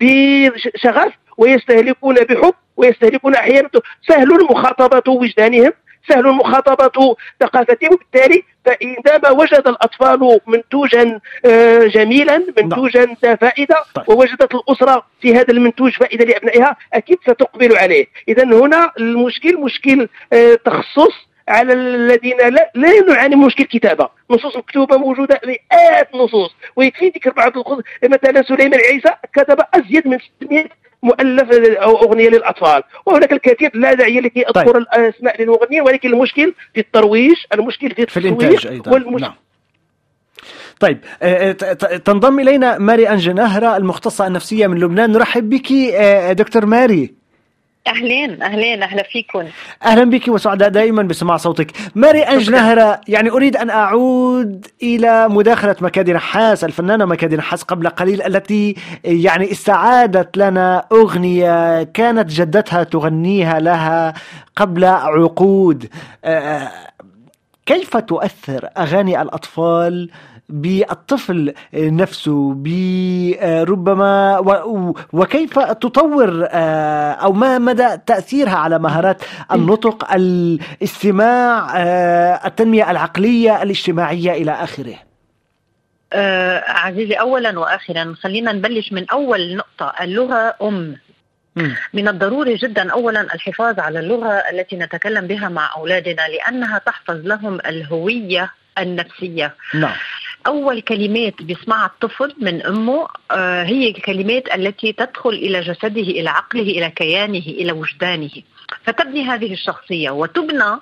بشغف 0.00 1.12
ويستهلكون 1.38 2.14
بحب 2.14 2.54
ويستهلكون 2.76 3.34
أحيانا 3.34 3.70
سهل 4.08 4.28
مخاطبة 4.50 5.12
وجدانهم 5.12 5.72
سهل 6.08 6.26
مخاطبة 6.26 7.16
ثقافتهم 7.40 7.92
وبالتالي 7.92 8.42
فعندما 8.64 9.30
وجد 9.30 9.68
الأطفال 9.68 10.40
منتوجا 10.46 11.20
آه، 11.44 11.86
جميلا 11.86 12.46
منتوجا 12.58 13.16
ذا 13.22 13.34
فائدة 13.34 13.76
طيب. 13.94 14.08
ووجدت 14.08 14.54
الأسرة 14.54 15.06
في 15.20 15.34
هذا 15.34 15.52
المنتوج 15.52 15.92
فائدة 15.92 16.24
لأبنائها 16.24 16.76
أكيد 16.92 17.18
ستقبل 17.22 17.76
عليه. 17.76 18.06
إذا 18.28 18.44
هنا 18.44 18.92
المشكل 18.98 19.60
مشكل 19.60 20.08
آه، 20.32 20.54
تخصص 20.54 21.12
على 21.48 21.72
الذين 21.72 22.36
لا, 22.36 22.70
لا 22.74 23.00
نعاني 23.08 23.36
من 23.36 23.46
مشكل 23.46 23.64
كتابة. 23.64 24.08
نصوص 24.30 24.56
مكتوبة 24.56 24.96
موجودة 24.96 25.40
مئات 25.46 26.14
نصوص. 26.14 26.54
ويكفي 26.76 27.08
ذكر 27.08 27.30
بعض 27.30 27.52
مثلا 28.04 28.42
سليمان 28.42 28.80
عيسى 28.92 29.14
كتب 29.32 29.58
أزيد 29.74 30.08
من 30.08 30.18
600 30.40 30.64
مؤلف 31.02 31.50
أو 31.76 31.96
أغنية 31.96 32.28
للأطفال. 32.28 32.82
وهناك 33.06 33.32
الكثير 33.32 33.70
لا 33.74 33.94
داعي 33.94 34.20
لكي 34.20 34.40
أذكر 34.42 34.52
طيب. 34.64 34.76
الأسماء 34.76 35.42
للمغنيين 35.42 35.82
ولكن 35.82 36.08
المشكل 36.12 36.54
في 36.74 36.80
الترويج 36.80 37.34
المشكل 37.54 37.88
في 37.88 37.94
في 37.94 38.02
التسويق 38.16 38.26
الإنتاج 38.42 38.66
أيضا. 38.66 38.92
والمشكل 38.92 39.20
نعم. 39.22 39.34
طيب 40.80 40.98
آه، 41.22 41.52
ت- 41.52 41.84
تنضم 42.06 42.40
إلينا 42.40 42.78
ماري 42.78 43.08
انجي 43.08 43.32
نهره 43.32 43.76
المختصة 43.76 44.26
النفسية 44.26 44.66
من 44.66 44.78
لبنان. 44.78 45.12
نرحب 45.12 45.48
بك 45.50 45.72
آه، 45.94 46.32
دكتور 46.32 46.66
ماري. 46.66 47.21
أهلين 47.86 48.42
أهلين 48.42 48.82
أهلا 48.82 49.02
فيكم. 49.02 49.44
أهلا 49.84 50.04
بك 50.04 50.28
وسعداء 50.28 50.68
دائما 50.68 51.02
بسماع 51.02 51.36
صوتك. 51.36 51.72
ماري 51.94 52.22
انج 52.22 52.50
نهره 52.50 53.00
يعني 53.08 53.30
أريد 53.30 53.56
أن 53.56 53.70
أعود 53.70 54.66
إلى 54.82 55.28
مداخلة 55.28 55.76
مكادي 55.80 56.12
نحاس 56.12 56.64
الفنانة 56.64 57.04
مكادي 57.04 57.36
نحاس 57.36 57.62
قبل 57.62 57.88
قليل 57.88 58.22
التي 58.22 58.76
يعني 59.04 59.52
استعادت 59.52 60.36
لنا 60.36 60.84
أغنية 60.92 61.82
كانت 61.82 62.30
جدتها 62.30 62.82
تغنيها 62.84 63.60
لها 63.60 64.14
قبل 64.56 64.84
عقود. 64.84 65.88
آه، 66.24 66.70
كيف 67.66 67.96
تؤثر 67.96 68.68
أغاني 68.78 69.22
الأطفال 69.22 70.10
بالطفل 70.48 71.54
نفسه 71.74 72.54
بربما 72.56 74.38
وكيف 75.12 75.58
تطور 75.58 76.48
آه، 76.50 77.12
أو 77.12 77.32
ما 77.32 77.58
مدى 77.58 77.88
تأثيرها 78.06 78.56
على 78.56 78.78
مهارات 78.78 79.22
النطق 79.52 80.12
الاستماع 80.12 81.72
آه، 81.76 82.46
التنمية 82.46 82.90
العقلية 82.90 83.62
الاجتماعية 83.62 84.32
إلى 84.32 84.52
آخره؟ 84.52 84.94
آه 86.12 86.64
عزيزي 86.66 87.14
اولا 87.14 87.58
واخرا 87.58 88.14
خلينا 88.22 88.52
نبلش 88.52 88.92
من 88.92 89.10
أول 89.10 89.56
نقطة 89.56 89.94
اللغة 90.00 90.54
أم. 90.62 90.96
مم. 91.56 91.76
من 91.94 92.08
الضروري 92.08 92.54
جدا 92.54 92.92
اولا 92.92 93.20
الحفاظ 93.20 93.80
على 93.80 93.98
اللغة 94.00 94.32
التي 94.32 94.76
نتكلم 94.76 95.26
بها 95.26 95.48
مع 95.48 95.70
أولادنا 95.76 96.28
لأنها 96.28 96.78
تحفظ 96.78 97.16
لهم 97.16 97.54
الهوية 97.66 98.50
النفسية. 98.78 99.54
نعم. 99.74 99.94
أول 100.46 100.80
كلمات 100.80 101.42
بيسمعها 101.42 101.86
الطفل 101.86 102.34
من 102.38 102.62
أمه 102.62 103.08
آه، 103.30 103.62
هي 103.62 103.88
الكلمات 103.90 104.54
التي 104.54 104.92
تدخل 104.92 105.30
إلى 105.30 105.60
جسده 105.60 106.00
إلى 106.00 106.30
عقله 106.30 106.62
إلى 106.62 106.90
كيانه 106.90 107.38
إلى 107.38 107.72
وجدانه. 107.72 108.30
فتبني 108.84 109.22
هذه 109.24 109.52
الشخصية 109.52 110.10
وتبنى 110.10 110.78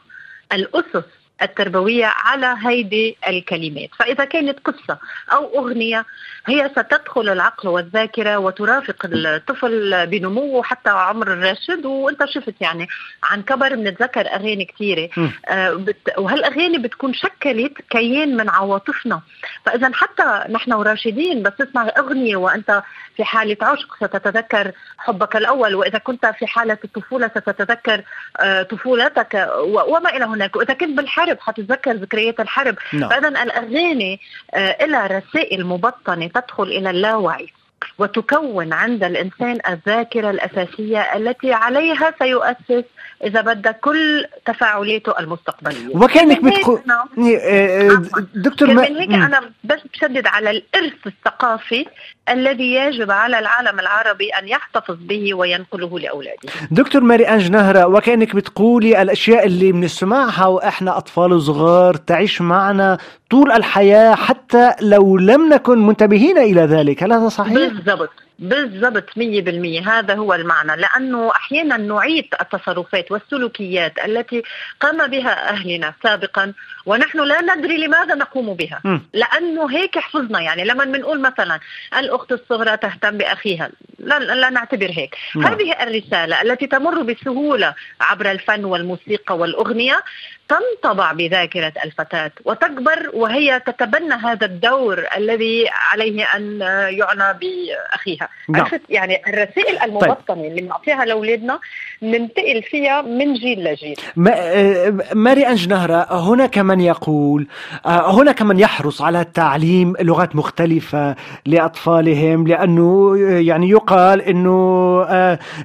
الأسس 0.53 1.05
التربوية 1.43 2.07
على 2.07 2.57
هيدي 2.67 3.17
الكلمات 3.29 3.89
فإذا 3.99 4.25
كانت 4.25 4.59
قصة 4.65 4.99
أو 5.33 5.59
أغنية 5.59 6.05
هي 6.47 6.71
ستدخل 6.73 7.29
العقل 7.29 7.69
والذاكرة 7.69 8.37
وترافق 8.39 8.97
الطفل 9.05 10.07
بنموه 10.07 10.63
حتى 10.63 10.91
عمر 10.91 11.33
الراشد 11.33 11.87
وأنت 11.87 12.25
شفت 12.25 12.55
يعني 12.61 12.89
عن 13.25 13.43
كبر 13.43 13.75
بنتذكر 13.75 14.27
أغاني 14.27 14.65
كثيرة 14.65 15.09
مم. 15.17 15.31
آه 15.49 15.71
بت... 15.75 15.97
وهالأغاني 16.19 16.79
بتكون 16.79 17.15
شكلت 17.15 17.73
كيان 17.91 18.37
من 18.37 18.49
عواطفنا 18.51 19.21
فإذا 19.67 19.91
حتى 19.95 20.45
نحن 20.51 20.73
وراشدين 20.73 21.43
بس 21.43 21.53
تسمع 21.59 21.89
أغنية 21.99 22.37
وأنت 22.37 22.83
في 23.17 23.25
حالة 23.25 23.57
عشق 23.63 23.97
ستتذكر 23.97 24.73
حبك 24.99 25.37
الأول 25.37 25.75
وإذا 25.75 25.99
كنت 25.99 26.27
في 26.27 26.47
حالة 26.47 26.79
الطفولة 26.85 27.29
ستتذكر 27.29 28.03
آه 28.41 28.63
طفولتك. 28.63 29.49
وما 29.65 30.17
إلى 30.17 30.25
هناك 30.25 30.57
وإذا 30.57 30.75
كنت 30.75 30.97
بالحرب 30.97 31.30
حتتذكر 31.41 31.93
ذكريات 31.93 32.41
الحرب؟ 32.41 32.77
نعم. 32.93 33.11
فاذا 33.11 33.29
الأغاني 33.29 34.21
آه 34.55 34.87
لها 34.87 35.07
رسائل 35.07 35.67
مبطنة 35.67 36.27
تدخل 36.27 36.63
إلى 36.63 36.91
اللاوعي 36.91 37.53
وتكون 37.99 38.73
عند 38.73 39.05
الإنسان 39.05 39.59
الذاكرة 39.69 40.31
الأساسية 40.31 41.17
التي 41.17 41.53
عليها 41.53 42.15
سيؤسس 42.19 42.85
إذا 43.25 43.41
بدك 43.41 43.77
كل 43.81 44.25
تفاعلاته 44.47 45.19
المستقبلية 45.21 45.97
وكأنك 45.97 46.45
بتقول 46.45 46.79
أنا- 46.79 47.19
آه، 47.41 48.03
دكتور 48.35 48.69
ما... 48.75 48.85
كمان 48.87 48.97
هيك. 48.97 49.11
أنا 49.13 49.41
بس 49.65 49.79
بشدد 49.93 50.27
على 50.27 50.51
الإرث 50.51 50.93
الثقافي 51.07 51.87
الذي 52.29 52.75
يجب 52.75 53.11
على 53.11 53.39
العالم 53.39 53.81
العربي 53.81 54.29
أن 54.31 54.49
يحتفظ 54.49 54.97
به 55.01 55.35
وينقله 55.35 55.99
لأولاده 55.99 56.49
دكتور 56.71 57.03
ماري 57.03 57.25
أنج 57.29 57.51
نهرة 57.51 57.87
وكأنك 57.87 58.37
بتقولي 58.37 59.03
الأشياء 59.03 59.47
اللي 59.47 59.73
بنسمعها 59.73 60.47
وإحنا 60.47 60.97
أطفال 60.99 61.43
صغار 61.43 61.95
تعيش 61.95 62.41
معنا 62.43 62.99
طول 63.31 63.53
الحياة 63.53 64.15
حتى 64.15 64.75
لو 64.81 65.17
لم 65.19 65.49
نكن 65.53 65.87
منتبهين 65.87 66.39
إلى 66.39 66.61
ذلك 66.61 67.03
هل 67.03 67.13
هذا 67.13 67.29
صحيح؟ 67.29 67.53
بالضبط 67.55 68.11
بالضبط 68.41 69.11
100% 69.17 69.89
هذا 69.89 70.15
هو 70.15 70.35
المعنى. 70.35 70.77
لأنه 70.77 71.31
أحيانا 71.31 71.77
نعيد 71.77 72.35
التصرفات 72.41 73.13
والسلوكيات 73.13 73.99
التي 74.05 74.43
قام 74.81 75.07
بها 75.07 75.49
أهلنا 75.49 75.95
سابقا 76.03 76.53
ونحن 76.87 77.21
لا 77.21 77.55
ندري 77.55 77.77
لماذا 77.77 78.15
نقوم 78.15 78.55
بها. 78.55 78.81
مم. 78.85 79.03
لأنه 79.15 79.71
هيك 79.71 79.99
حفظنا. 79.99 80.41
يعني 80.41 80.65
لما 80.65 80.85
بنقول 80.85 81.21
مثلا 81.21 81.61
الأخت 81.99 82.33
الصغرى 82.33 82.77
تهتم 82.77 83.19
بأخيها 83.19 83.71
لا, 83.99 84.19
لا 84.19 84.51
نعتبر 84.51 84.91
هيك. 84.91 85.17
هذه 85.37 85.83
الرسالة 85.83 86.43
التي 86.43 86.67
تمر 86.67 87.03
بسهولة 87.03 87.75
عبر 88.01 88.31
الفن 88.31 88.65
والموسيقى 88.65 89.39
والأغنية 89.39 90.03
تنطبع 90.51 91.13
بذاكرة 91.13 91.73
الفتاة 91.85 92.31
وتكبر 92.45 93.11
وهي 93.15 93.61
تتبنى 93.67 94.15
هذا 94.15 94.47
الدور 94.47 95.05
الذي 95.17 95.65
عليه 95.93 96.25
أن 96.37 96.61
يعنى 96.91 97.39
بأخيها. 97.41 98.29
نعم. 98.49 98.67
يعني 98.89 99.23
الرسائل 99.29 99.79
المبطنه 99.85 100.45
اللي 100.47 100.61
بنعطيها 100.61 101.05
لأولادنا 101.05 101.59
ننتقل 102.03 102.63
فيها 102.63 103.03
من 103.03 103.35
جيل 103.35 103.65
لجيل. 103.65 103.97
ما- 104.17 104.33
آه، 104.37 104.95
ماري 105.15 105.47
أنج 105.49 105.69
نهرة 105.69 106.07
هناك 106.13 106.59
من 106.59 106.81
يقول 106.81 107.47
آه، 107.87 108.21
هناك 108.21 108.43
من 108.43 108.59
يحرص 108.59 109.03
على 109.03 109.25
تعليم 109.25 109.95
لغات 110.01 110.37
مختلفة 110.37 111.17
لأطفالهم 111.47 112.47
لأنه 112.47 113.17
آه، 113.21 113.39
يعني 113.39 113.69
يقال 113.71 114.23
أنه 114.23 114.61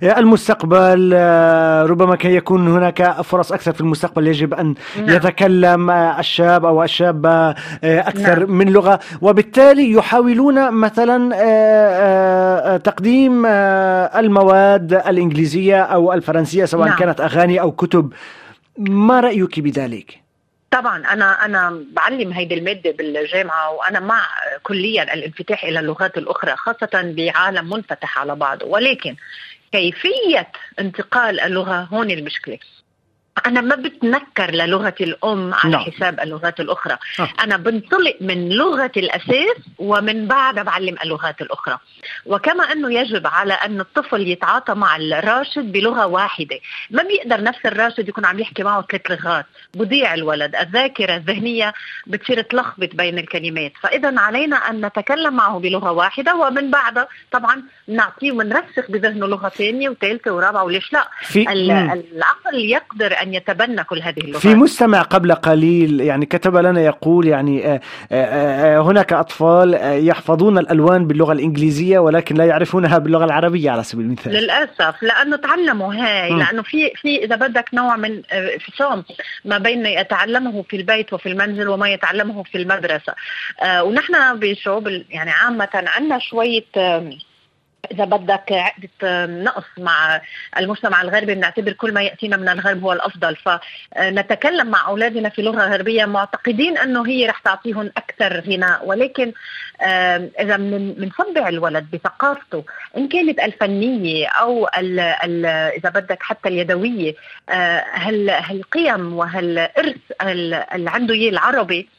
المستقبل 0.04 1.14
ربما 1.90 2.16
كي 2.16 2.36
يكون 2.36 2.68
هناك 2.68 3.22
فرص 3.22 3.52
أكثر 3.52 3.74
في 3.74 3.82
المستقبل 3.82 4.28
يجب 4.28 4.54
أن 4.54 4.75
نعم. 4.98 5.10
يتكلم 5.10 5.92
الشاب 5.92 6.66
أو 6.66 6.84
الشابة 6.84 7.30
آه، 7.30 7.56
أكثر 7.84 8.40
نعم. 8.40 8.52
من 8.52 8.70
لغة 8.70 9.00
وبالتالي 9.22 9.92
يحاولون 9.92 10.72
مثلا 10.72 11.36
آه، 11.36 12.74
آه، 12.74 12.78
تقديم 12.78 13.46
المواد 13.46 14.94
الإنجليزية 14.94 15.82
أو 15.82 16.14
الفرنسية 16.14 16.66
سواء 16.66 16.88
نعم. 16.88 16.98
كانت 16.98 17.22
أغاني 17.22 17.62
أو 17.62 17.72
كتب 17.72 18.14
ما 18.78 19.20
رأيك 19.20 19.60
بذلك؟ 19.60 20.26
طبعا 20.72 21.06
أنا 21.14 21.46
أنا 21.46 21.84
بعلم 21.92 22.32
هيدي 22.32 22.56
المادة 22.56 22.92
بالجامعة 22.92 23.72
وأنا 23.72 24.00
مع 24.00 24.28
كليا 24.64 25.14
الانفتاح 25.14 25.64
إلى 25.64 25.80
اللغات 25.80 26.18
الأخرى 26.18 26.56
خاصة 26.56 27.14
بعالم 27.18 27.70
منفتح 27.70 28.20
على 28.20 28.36
بعضه 28.36 28.66
ولكن 28.66 29.16
كيفية 29.72 30.48
انتقال 30.80 31.40
اللغة 31.40 31.88
هون 31.92 32.12
المشكلة 32.12 32.58
أنا 33.48 33.62
ما 33.62 33.76
بتنكر 33.76 34.52
للغة 34.52 34.96
الأم 35.02 35.54
على 35.54 35.72
نعم. 35.72 35.82
حساب 35.82 36.20
اللغات 36.20 36.60
الأخرى. 36.60 36.98
آه. 37.20 37.30
أنا 37.44 37.58
بنطلق 37.58 38.18
من 38.22 38.50
لغة 38.50 38.92
الأساس 38.98 39.58
ومن 39.78 40.28
بعدها 40.28 40.64
بعلم 40.64 40.96
اللغات 41.04 41.42
الأخرى. 41.42 41.78
وكما 42.26 42.64
أنه 42.72 42.94
يجب 42.94 43.28
على 43.28 43.54
أن 43.54 43.80
الطفل 43.80 44.28
يتعاطى 44.28 44.74
مع 44.74 44.96
الراشد 44.96 45.72
بلغة 45.72 46.06
واحدة. 46.06 46.60
ما 46.92 47.04
بيقدر 47.04 47.44
نفس 47.44 47.60
الراشد 47.66 48.10
يكون 48.10 48.26
عم 48.26 48.40
يحكي 48.40 48.64
معه 48.64 48.82
ثلاث 48.82 49.12
لغات 49.12 49.46
بضيع 49.74 50.14
الولد. 50.14 50.56
الذاكرة 50.56 51.16
الذهنية 51.16 51.74
بتصير 52.08 52.42
تلخبط 52.42 52.96
بين 52.96 53.20
الكلمات. 53.20 53.72
فإذا 53.82 54.20
علينا 54.20 54.56
أن 54.56 54.86
نتكلم 54.86 55.36
معه 55.36 55.60
بلغة 55.60 55.92
واحدة 55.92 56.36
ومن 56.36 56.72
بعدها 56.72 57.08
طبعا 57.32 57.64
نعطيه 57.88 58.32
ونرسخ 58.32 58.92
بذهنه 58.92 59.28
لغة 59.28 59.50
ثانية 59.50 59.90
وثالثة 59.90 60.32
ورابعة 60.32 60.64
وليش 60.64 60.94
لا. 60.94 61.08
في. 61.22 61.52
العقل 61.52 62.56
يقدر 62.56 63.14
أن 63.26 63.34
يتبنى 63.34 63.84
كل 63.84 64.02
هذه 64.02 64.20
اللغات. 64.20 64.42
في 64.42 64.56
مستمع 64.56 65.02
قبل 65.02 65.32
قليل 65.34 66.02
يعني 66.02 66.26
كتب 66.26 66.56
لنا 66.58 66.82
يقول 66.82 67.28
يعني 67.28 67.68
آه، 67.68 67.82
آه، 68.12 68.78
آه، 68.78 68.82
هناك 68.82 69.14
أطفال 69.14 69.74
يحفظون 70.08 70.58
الألوان 70.58 71.08
باللغة 71.08 71.32
الإنجليزية 71.34 72.00
ولكن 72.00 72.36
لا 72.36 72.46
يعرفونها 72.46 72.98
باللغة 72.98 73.26
العربية 73.26 73.72
على 73.72 73.84
سبيل 73.84 74.06
المثال. 74.06 74.34
للأسف 74.34 75.04
لأنه 75.04 75.36
تعلموا 75.38 75.94
هاي 75.94 76.32
مم. 76.32 76.40
لأنه 76.40 76.62
في 76.64 76.92
في 76.96 77.24
إذا 77.24 77.36
بدك 77.36 77.70
نوع 77.74 77.96
من 77.96 78.22
انفصام 78.34 79.04
ما 79.46 79.58
بين 79.58 79.86
يتعلمه 79.86 80.62
في 80.70 80.76
البيت 80.78 81.14
وفي 81.14 81.30
المنزل 81.30 81.68
وما 81.70 81.90
يتعلمه 81.90 82.44
في 82.44 82.58
المدرسة. 82.58 83.14
آه، 83.64 83.84
ونحن 83.84 84.14
بشعوب 84.40 84.88
يعني 85.10 85.32
عامة 85.32 85.70
عندنا 85.74 86.20
شوية 86.20 86.66
آم، 86.78 87.10
إذا 87.92 88.06
بدك 88.06 88.52
عقده 88.52 89.26
نقص 89.26 89.64
مع 89.78 90.22
المجتمع 90.58 91.02
الغربي 91.02 91.36
بنعتبر 91.36 91.72
كل 91.72 91.94
ما 91.94 92.02
يأتينا 92.02 92.38
من 92.38 92.50
الغرب 92.50 92.84
هو 92.84 92.94
الأفضل. 92.94 93.36
فنتكلم 93.36 94.68
مع 94.68 94.88
أولادنا 94.88 95.30
في 95.30 95.42
لغة 95.42 95.62
غربية 95.70 96.06
معتقدين 96.06 96.78
أنه 96.78 97.08
هي 97.08 97.26
رح 97.28 97.40
تعطيهم 97.40 97.92
أكثر 97.98 98.40
غناء 98.40 98.86
ولكن 98.88 99.34
إذا 100.40 100.58
بنصبع 100.58 101.50
الولد 101.50 101.86
بثقافته 101.94 102.64
إن 102.98 103.08
كانت 103.08 103.40
الفنية 103.40 104.28
أو 104.28 104.68
ال 104.78 105.00
ال 105.00 105.46
إذا 105.46 105.90
بدك 105.90 106.24
حتى 106.24 106.50
اليدوية 106.50 107.16
آه، 107.50 107.84
هال 107.94 108.30
هالقيم 108.30 109.14
وهالإرث 109.18 109.96
ال- 110.22 110.54
اللي 110.54 110.90
عنده 110.90 111.14
إياه 111.14 111.30
العربي 111.30 111.90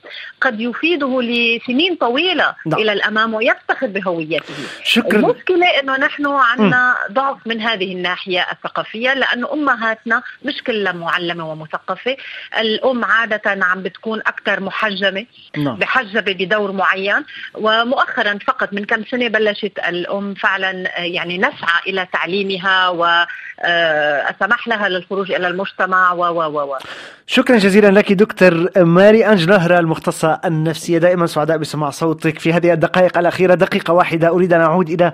قد 0.40 0.60
يفيده 0.60 1.22
لسنين 1.22 1.94
طويلة 1.94 2.54
نعم. 2.66 2.80
إلى 2.80 2.92
الأمام 2.92 3.34
ويفتخر 3.34 3.86
بهويته. 3.86 4.54
شكرا. 4.84 5.18
المشكلة 5.18 5.66
إنه 5.82 5.96
نحن 5.96 6.26
عندنا 6.26 6.94
ضعف 7.12 7.36
من 7.46 7.60
هذه 7.60 7.92
الناحية 7.92 8.46
الثقافية 8.52 9.14
لأنه 9.14 9.52
أمهاتنا 9.52 10.22
مش 10.44 10.62
كلها 10.66 10.92
معلمة 10.92 11.50
ومثقفة، 11.50 12.16
الأم 12.60 13.04
عادة 13.04 13.64
عم 13.64 13.82
بتكون 13.82 14.18
أكثر 14.18 14.60
محجمة 14.60 15.26
نعم. 15.56 15.76
بحجبة 15.76 16.32
بدور 16.32 16.72
معين 16.72 17.24
ومؤخرا 17.54 18.38
فقط 18.46 18.72
من 18.72 18.84
كم 18.84 19.04
سنة 19.04 19.28
بلشت 19.28 19.78
الأم 19.88 20.34
فعلا 20.34 20.98
آه، 20.98 21.02
يعني 21.02 21.38
نسعى 21.38 21.80
إلى 21.86 22.06
تعليمها 22.12 22.88
وسمح 22.88 24.68
لها 24.68 24.88
للخروج 24.88 25.32
إلى 25.32 25.48
المجتمع 25.48 26.12
و 26.12 26.20
و 26.20 26.42
و 26.42 26.72
و. 26.72 26.78
شكرا 27.26 27.56
جزيلا 27.56 27.90
لك 27.98 28.12
دكتور 28.12 28.70
ماري 28.76 29.26
أنج 29.26 29.48
نهرة 29.48 29.78
المختصة 29.96 30.40
النفسية. 30.44 30.98
دائما 30.98 31.26
سعداء 31.26 31.56
بسماع 31.56 31.90
صوتك 31.90 32.38
في 32.38 32.52
هذه 32.52 32.72
الدقائق 32.72 33.18
الأخيرة. 33.18 33.54
دقيقة 33.54 33.94
واحدة. 33.94 34.28
أريد 34.28 34.52
أن 34.52 34.60
أعود 34.60 34.90
إلى 34.90 35.12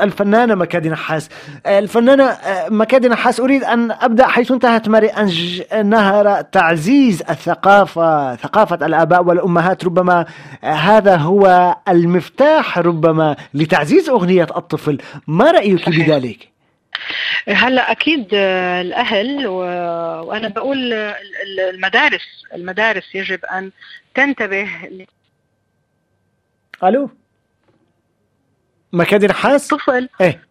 الفنانة 0.00 0.54
مكادي 0.54 0.88
نحاس 0.88 1.28
الفنانة 1.66 2.24
آه، 2.24 2.68
مكادي 2.68 3.08
نحاس 3.08 3.40
أريد 3.40 3.64
أن 3.64 3.90
أبدأ 3.90 4.26
حيث 4.26 4.50
انتهت 4.52 4.88
ماري 4.88 5.06
أنج 5.06 5.62
نهرة 5.84 6.40
تعزيز 6.40 7.22
الثقافة 7.30 8.36
ثقافة 8.36 8.86
الآباء 8.86 9.24
والأمهات. 9.24 9.84
ربما 9.84 10.26
آه، 10.64 10.72
هذا 10.72 11.16
هو 11.16 11.76
المفتاح 11.88 12.78
ربما 12.78 13.36
لتعزيز 13.54 14.08
أغنية 14.08 14.46
الطفل. 14.56 14.98
ما 15.26 15.50
رأيك 15.50 15.88
بذلك؟ 15.88 16.52
هلا 17.48 17.90
أكيد 17.92 18.28
آه، 18.34 18.80
الأهل 18.80 19.46
و... 19.46 19.56
وأنا 20.28 20.48
بقول 20.48 20.92
آه، 20.92 21.10
ال- 21.10 21.60
ال- 21.60 21.74
المدارس 21.74 22.44
المدارس 22.54 23.14
يجب 23.14 23.44
أن 23.44 23.70
تنتبه 24.14 24.68
ألو؟ 26.84 27.10
مكادي 28.92 29.26
نحاس؟ 29.26 29.72
للطفل 29.72 30.08
إيه. 30.20 30.44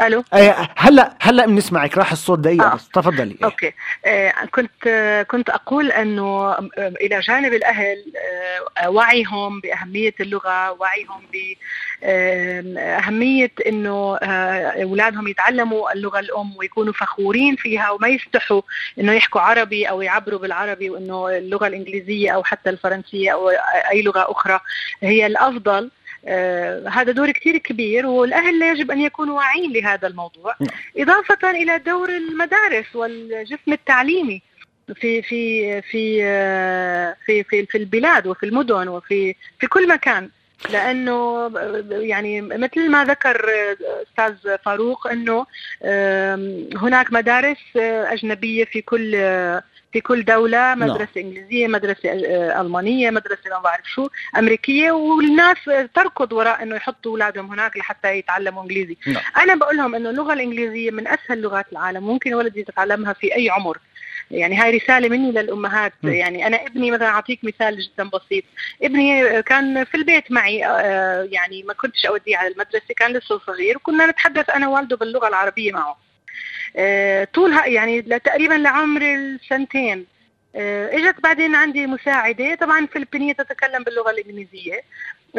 ألو 0.00 0.24
إيه، 0.34 0.68
هلا 0.76 1.16
هلا 1.20 1.46
بنسمعك 1.46 1.98
راح 1.98 2.12
الصوت 2.12 2.38
دقيقة 2.38 2.72
آه. 2.72 2.74
بس 2.74 2.88
تفضلي 2.88 3.30
إيه. 3.30 3.44
أوكي 3.44 3.72
آه 4.06 4.32
كنت 4.50 4.86
آه 4.86 5.22
كنت 5.22 5.50
أقول 5.50 5.92
إنه 5.92 6.54
إلى 6.78 7.20
جانب 7.20 7.52
الأهل 7.52 7.96
آه 8.78 8.90
وعيهم 8.90 9.60
بأهمية 9.60 10.14
اللغة 10.20 10.70
وعيهم 10.72 11.22
باهميه 12.02 13.52
إنه 13.66 14.16
آه 14.16 14.82
أولادهم 14.82 15.28
يتعلموا 15.28 15.92
اللغة 15.92 16.18
الأم 16.18 16.56
ويكونوا 16.56 16.92
فخورين 16.92 17.56
فيها 17.56 17.90
وما 17.90 18.08
يستحوا 18.08 18.62
إنه 18.98 19.12
يحكوا 19.12 19.40
عربي 19.40 19.88
أو 19.88 20.02
يعبروا 20.02 20.38
بالعربي 20.38 20.90
وإنه 20.90 21.28
اللغة 21.28 21.66
الإنجليزية 21.66 22.30
أو 22.30 22.44
حتى 22.44 22.70
الفرنسية 22.70 23.32
أو 23.32 23.50
أي 23.90 24.02
لغة 24.02 24.26
أخرى 24.30 24.60
هي 25.02 25.26
الأفضل 25.26 25.90
هذا 26.88 27.12
دور 27.12 27.30
كثير 27.30 27.56
كبير 27.58 28.06
والأهل 28.06 28.62
يجب 28.62 28.90
أن 28.90 29.00
يكونوا 29.00 29.38
واعيين 29.38 29.72
لهذا 29.72 30.08
الموضوع. 30.08 30.54
إضافة 30.96 31.50
إلى 31.50 31.78
دور 31.78 32.08
المدارس 32.08 32.96
والجسم 32.96 33.72
التعليمي 33.72 34.42
في 34.94 35.22
في 35.22 35.82
في 35.82 36.20
آه، 36.24 37.16
في 37.26 37.44
في 37.44 37.66
في 37.66 37.78
البلاد 37.78 38.26
وفي 38.26 38.46
المدن 38.46 38.88
وفي 38.88 39.34
في 39.60 39.66
كل 39.66 39.88
مكان. 39.88 40.30
لأنه 40.70 41.50
يعني 41.90 42.40
مثل 42.40 42.90
ما 42.90 43.04
ذكر 43.04 43.50
أستاذ 44.02 44.56
فاروق 44.64 45.06
أنه 45.06 45.46
هناك 46.76 47.12
مدارس 47.12 47.58
آه، 47.76 48.12
أجنبية 48.12 48.64
في 48.64 48.82
كل 48.82 49.12
آه، 49.14 49.62
في 49.92 50.00
كل 50.00 50.24
دولة 50.24 50.74
مدرسة 50.74 51.10
إنجليزية 51.16 51.66
مدرسة 51.66 52.10
آه، 52.10 52.60
ألمانية 52.60 53.10
مدرسة 53.10 53.50
ما 53.50 53.58
بعرف 53.58 53.84
شو 53.84 54.08
أمريكية 54.38 54.90
والناس 54.90 55.56
تركض 55.94 56.32
وراء 56.32 56.62
إنه 56.62 56.76
يحطوا 56.76 57.12
أولادهم 57.12 57.52
هناك 57.52 57.76
لحتى 57.76 58.18
يتعلموا 58.18 58.62
إنجليزي. 58.62 58.96
نعم. 59.06 59.22
أنا 59.36 59.54
بقول 59.54 59.76
لهم 59.76 59.94
إنه 59.94 60.10
اللغة 60.10 60.32
الإنجليزية 60.32 60.90
من 60.90 61.08
أسهل 61.08 61.40
لغات 61.40 61.66
العالم 61.72 62.06
ممكن 62.06 62.34
ولدي 62.34 62.60
يتعلمها 62.60 63.12
في 63.12 63.36
أي 63.36 63.50
عمر. 63.50 63.78
يعني 64.30 64.56
هاي 64.56 64.76
رسالة 64.78 65.08
مني 65.08 65.32
للأمهات. 65.32 65.92
م. 66.02 66.08
يعني 66.08 66.46
أنا 66.46 66.66
ابني 66.66 66.90
مثلا 66.90 67.08
أعطيك 67.08 67.44
مثال 67.44 67.78
جدا 67.80 68.08
بسيط. 68.08 68.44
ابني 68.82 69.42
كان 69.42 69.84
في 69.84 69.96
البيت 69.96 70.32
معي 70.32 70.66
آه، 70.66 71.28
يعني 71.30 71.62
ما 71.62 71.74
كنتش 71.74 72.06
أوديه 72.06 72.36
على 72.36 72.48
المدرسة 72.48 72.94
كان 72.96 73.12
لسه 73.12 73.38
صغير 73.46 73.76
وكنا 73.76 74.06
نتحدث 74.06 74.50
أنا 74.50 74.68
ووالده 74.68 74.96
باللغة 74.96 75.28
العربية 75.28 75.72
معه. 75.72 76.09
طولها 77.34 77.66
يعني 77.66 78.02
تقريبا 78.02 78.54
لعمر 78.54 79.02
السنتين. 79.02 80.06
آه، 80.56 80.96
إجت 80.96 81.20
بعدين 81.20 81.54
عندي 81.54 81.86
مساعدة. 81.86 82.54
طبعا 82.54 82.86
فلبينية 82.86 83.32
تتكلم 83.32 83.82
باللغة 83.84 84.10
الإنجليزية. 84.10 84.80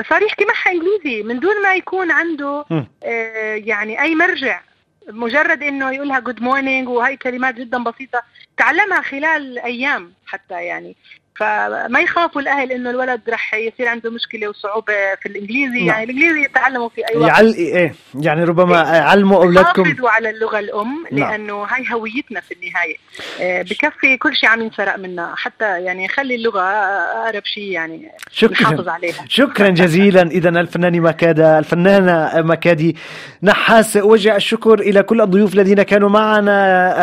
صار 0.09 0.23
يحكي 0.23 0.45
معها 0.45 0.71
إنجليزي. 0.71 1.23
من 1.23 1.39
دون 1.39 1.61
ما 1.63 1.75
يكون 1.75 2.11
عنده. 2.11 2.65
آه، 3.03 3.55
يعني 3.55 4.01
أي 4.01 4.15
مرجع 4.15 4.61
مجرد 5.07 5.63
إنه 5.63 5.91
يقولها 5.91 6.19
good 6.19 6.41
morning 6.41 6.89
وهي 6.89 7.17
كلمات 7.17 7.55
جدا 7.55 7.84
بسيطة 7.84 8.23
تعلمها 8.57 9.01
خلال 9.01 9.59
أيام 9.59 10.13
حتى 10.25 10.63
يعني. 10.63 10.95
فما 11.41 11.99
يخافوا 11.99 12.41
الأهل 12.41 12.71
إنه 12.71 12.89
الولد 12.89 13.21
رح 13.29 13.53
يصير 13.53 13.87
عنده 13.87 14.11
مشكلة 14.11 14.47
وصعوبة 14.47 14.93
في 15.21 15.25
الإنجليزي. 15.29 15.79
نعم. 15.79 15.87
يعني 15.87 16.03
الإنجليزي 16.03 16.43
يتعلمه 16.43 16.89
في 16.89 17.01
أي 17.09 17.17
وقت. 17.17 17.29
يعل 17.29 17.53
إيه 17.53 17.93
يعني 18.15 18.43
ربما 18.43 18.77
علموا 18.79 19.43
أولادكم. 19.43 19.85
حافظوا 19.85 20.09
على 20.09 20.29
اللغة 20.29 20.59
الأم 20.59 21.05
نعم. 21.11 21.31
لأنه 21.31 21.63
هاي 21.63 21.85
هويتنا 21.93 22.41
في 22.41 22.53
النهاية. 22.53 22.95
آه، 23.41 23.61
بكفي 23.61 24.17
كل 24.17 24.35
شيء 24.35 24.49
عم 24.49 24.61
ينسرق 24.61 24.95
منا 24.99 25.33
حتى 25.35 25.65
يعني 25.65 26.07
خلي 26.07 26.35
اللغة 26.35 26.61
أقرب 26.61 27.45
شيء 27.45 27.71
يعني 27.71 28.11
نحافظ 28.43 28.79
شكرا 28.81 28.91
عليها. 28.91 29.25
شكرا 29.29 29.69
جزيلا. 29.69 30.21
اذا 30.21 30.49
الفنانة 30.49 30.99
مكاده 30.99 31.59
الفنانة 31.59 32.41
مكادي 32.41 32.95
نحاس 33.43 33.97
اوجه 33.97 34.35
الشكر 34.35 34.79
إلى 34.79 35.03
كل 35.03 35.21
الضيوف 35.21 35.53
الذين 35.53 35.81
كانوا 35.83 36.09
معنا. 36.09 36.51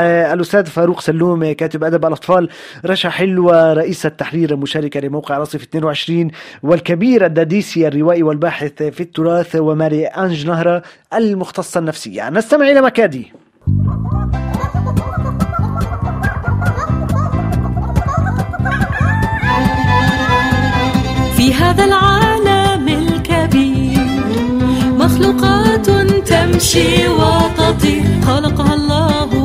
آه، 0.02 0.34
الأستاذ 0.34 0.66
فاروق 0.66 1.00
سلوم 1.00 1.52
كاتب 1.52 1.84
أدب 1.84 2.06
الأطفال 2.06 2.48
رشا 2.86 3.10
حلوة 3.10 3.72
رئيسة 3.72 4.08
تحرير 4.28 4.56
مشاركة 4.56 5.00
لموقع 5.00 5.38
رصيف 5.38 5.62
22 5.62 6.30
والكبير 6.62 7.26
الداديسي 7.26 7.88
الروائي 7.88 8.22
والباحث 8.22 8.82
في 8.82 9.00
التراث 9.00 9.56
وماري 9.56 10.06
أنج 10.06 10.46
نهرة 10.46 10.82
المختصة 11.14 11.78
النفسية. 11.80 12.30
نستمع 12.30 12.70
إلى 12.70 12.80
مكادي. 12.80 13.32
في 21.36 21.54
هذا 21.54 21.84
العالم 21.84 22.88
الكبير 22.88 24.06
مخلوقات 24.98 25.90
تمشي 26.28 27.08
وتطير. 27.08 28.20
خلقها 28.26 28.74
الله 28.74 29.37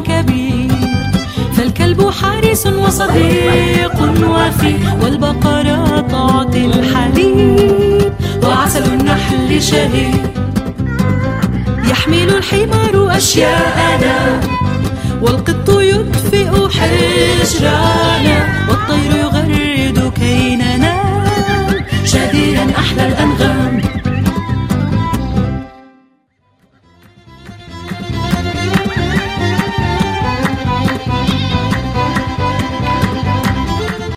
كبير 0.00 0.70
فالكلب 1.56 2.10
حارس 2.10 2.66
وصديق 2.66 3.96
وفي 4.30 4.74
والبقرة 5.02 6.00
تعطي 6.00 6.66
الحليب 6.66 8.12
وعسل 8.42 8.84
النحل 8.84 9.62
شهي 9.62 10.10
يحمل 11.90 12.30
الحمار 12.30 13.16
أشياءنا 13.16 14.40
والقط 15.22 15.68
يدفئ 15.80 16.68
حجرانا 16.68 18.38
والطير 18.68 19.16
يغرد 19.16 20.12
كي 20.16 20.56
ننام 20.56 21.00
أحلى 22.78 23.06
الأنغام. 23.06 23.79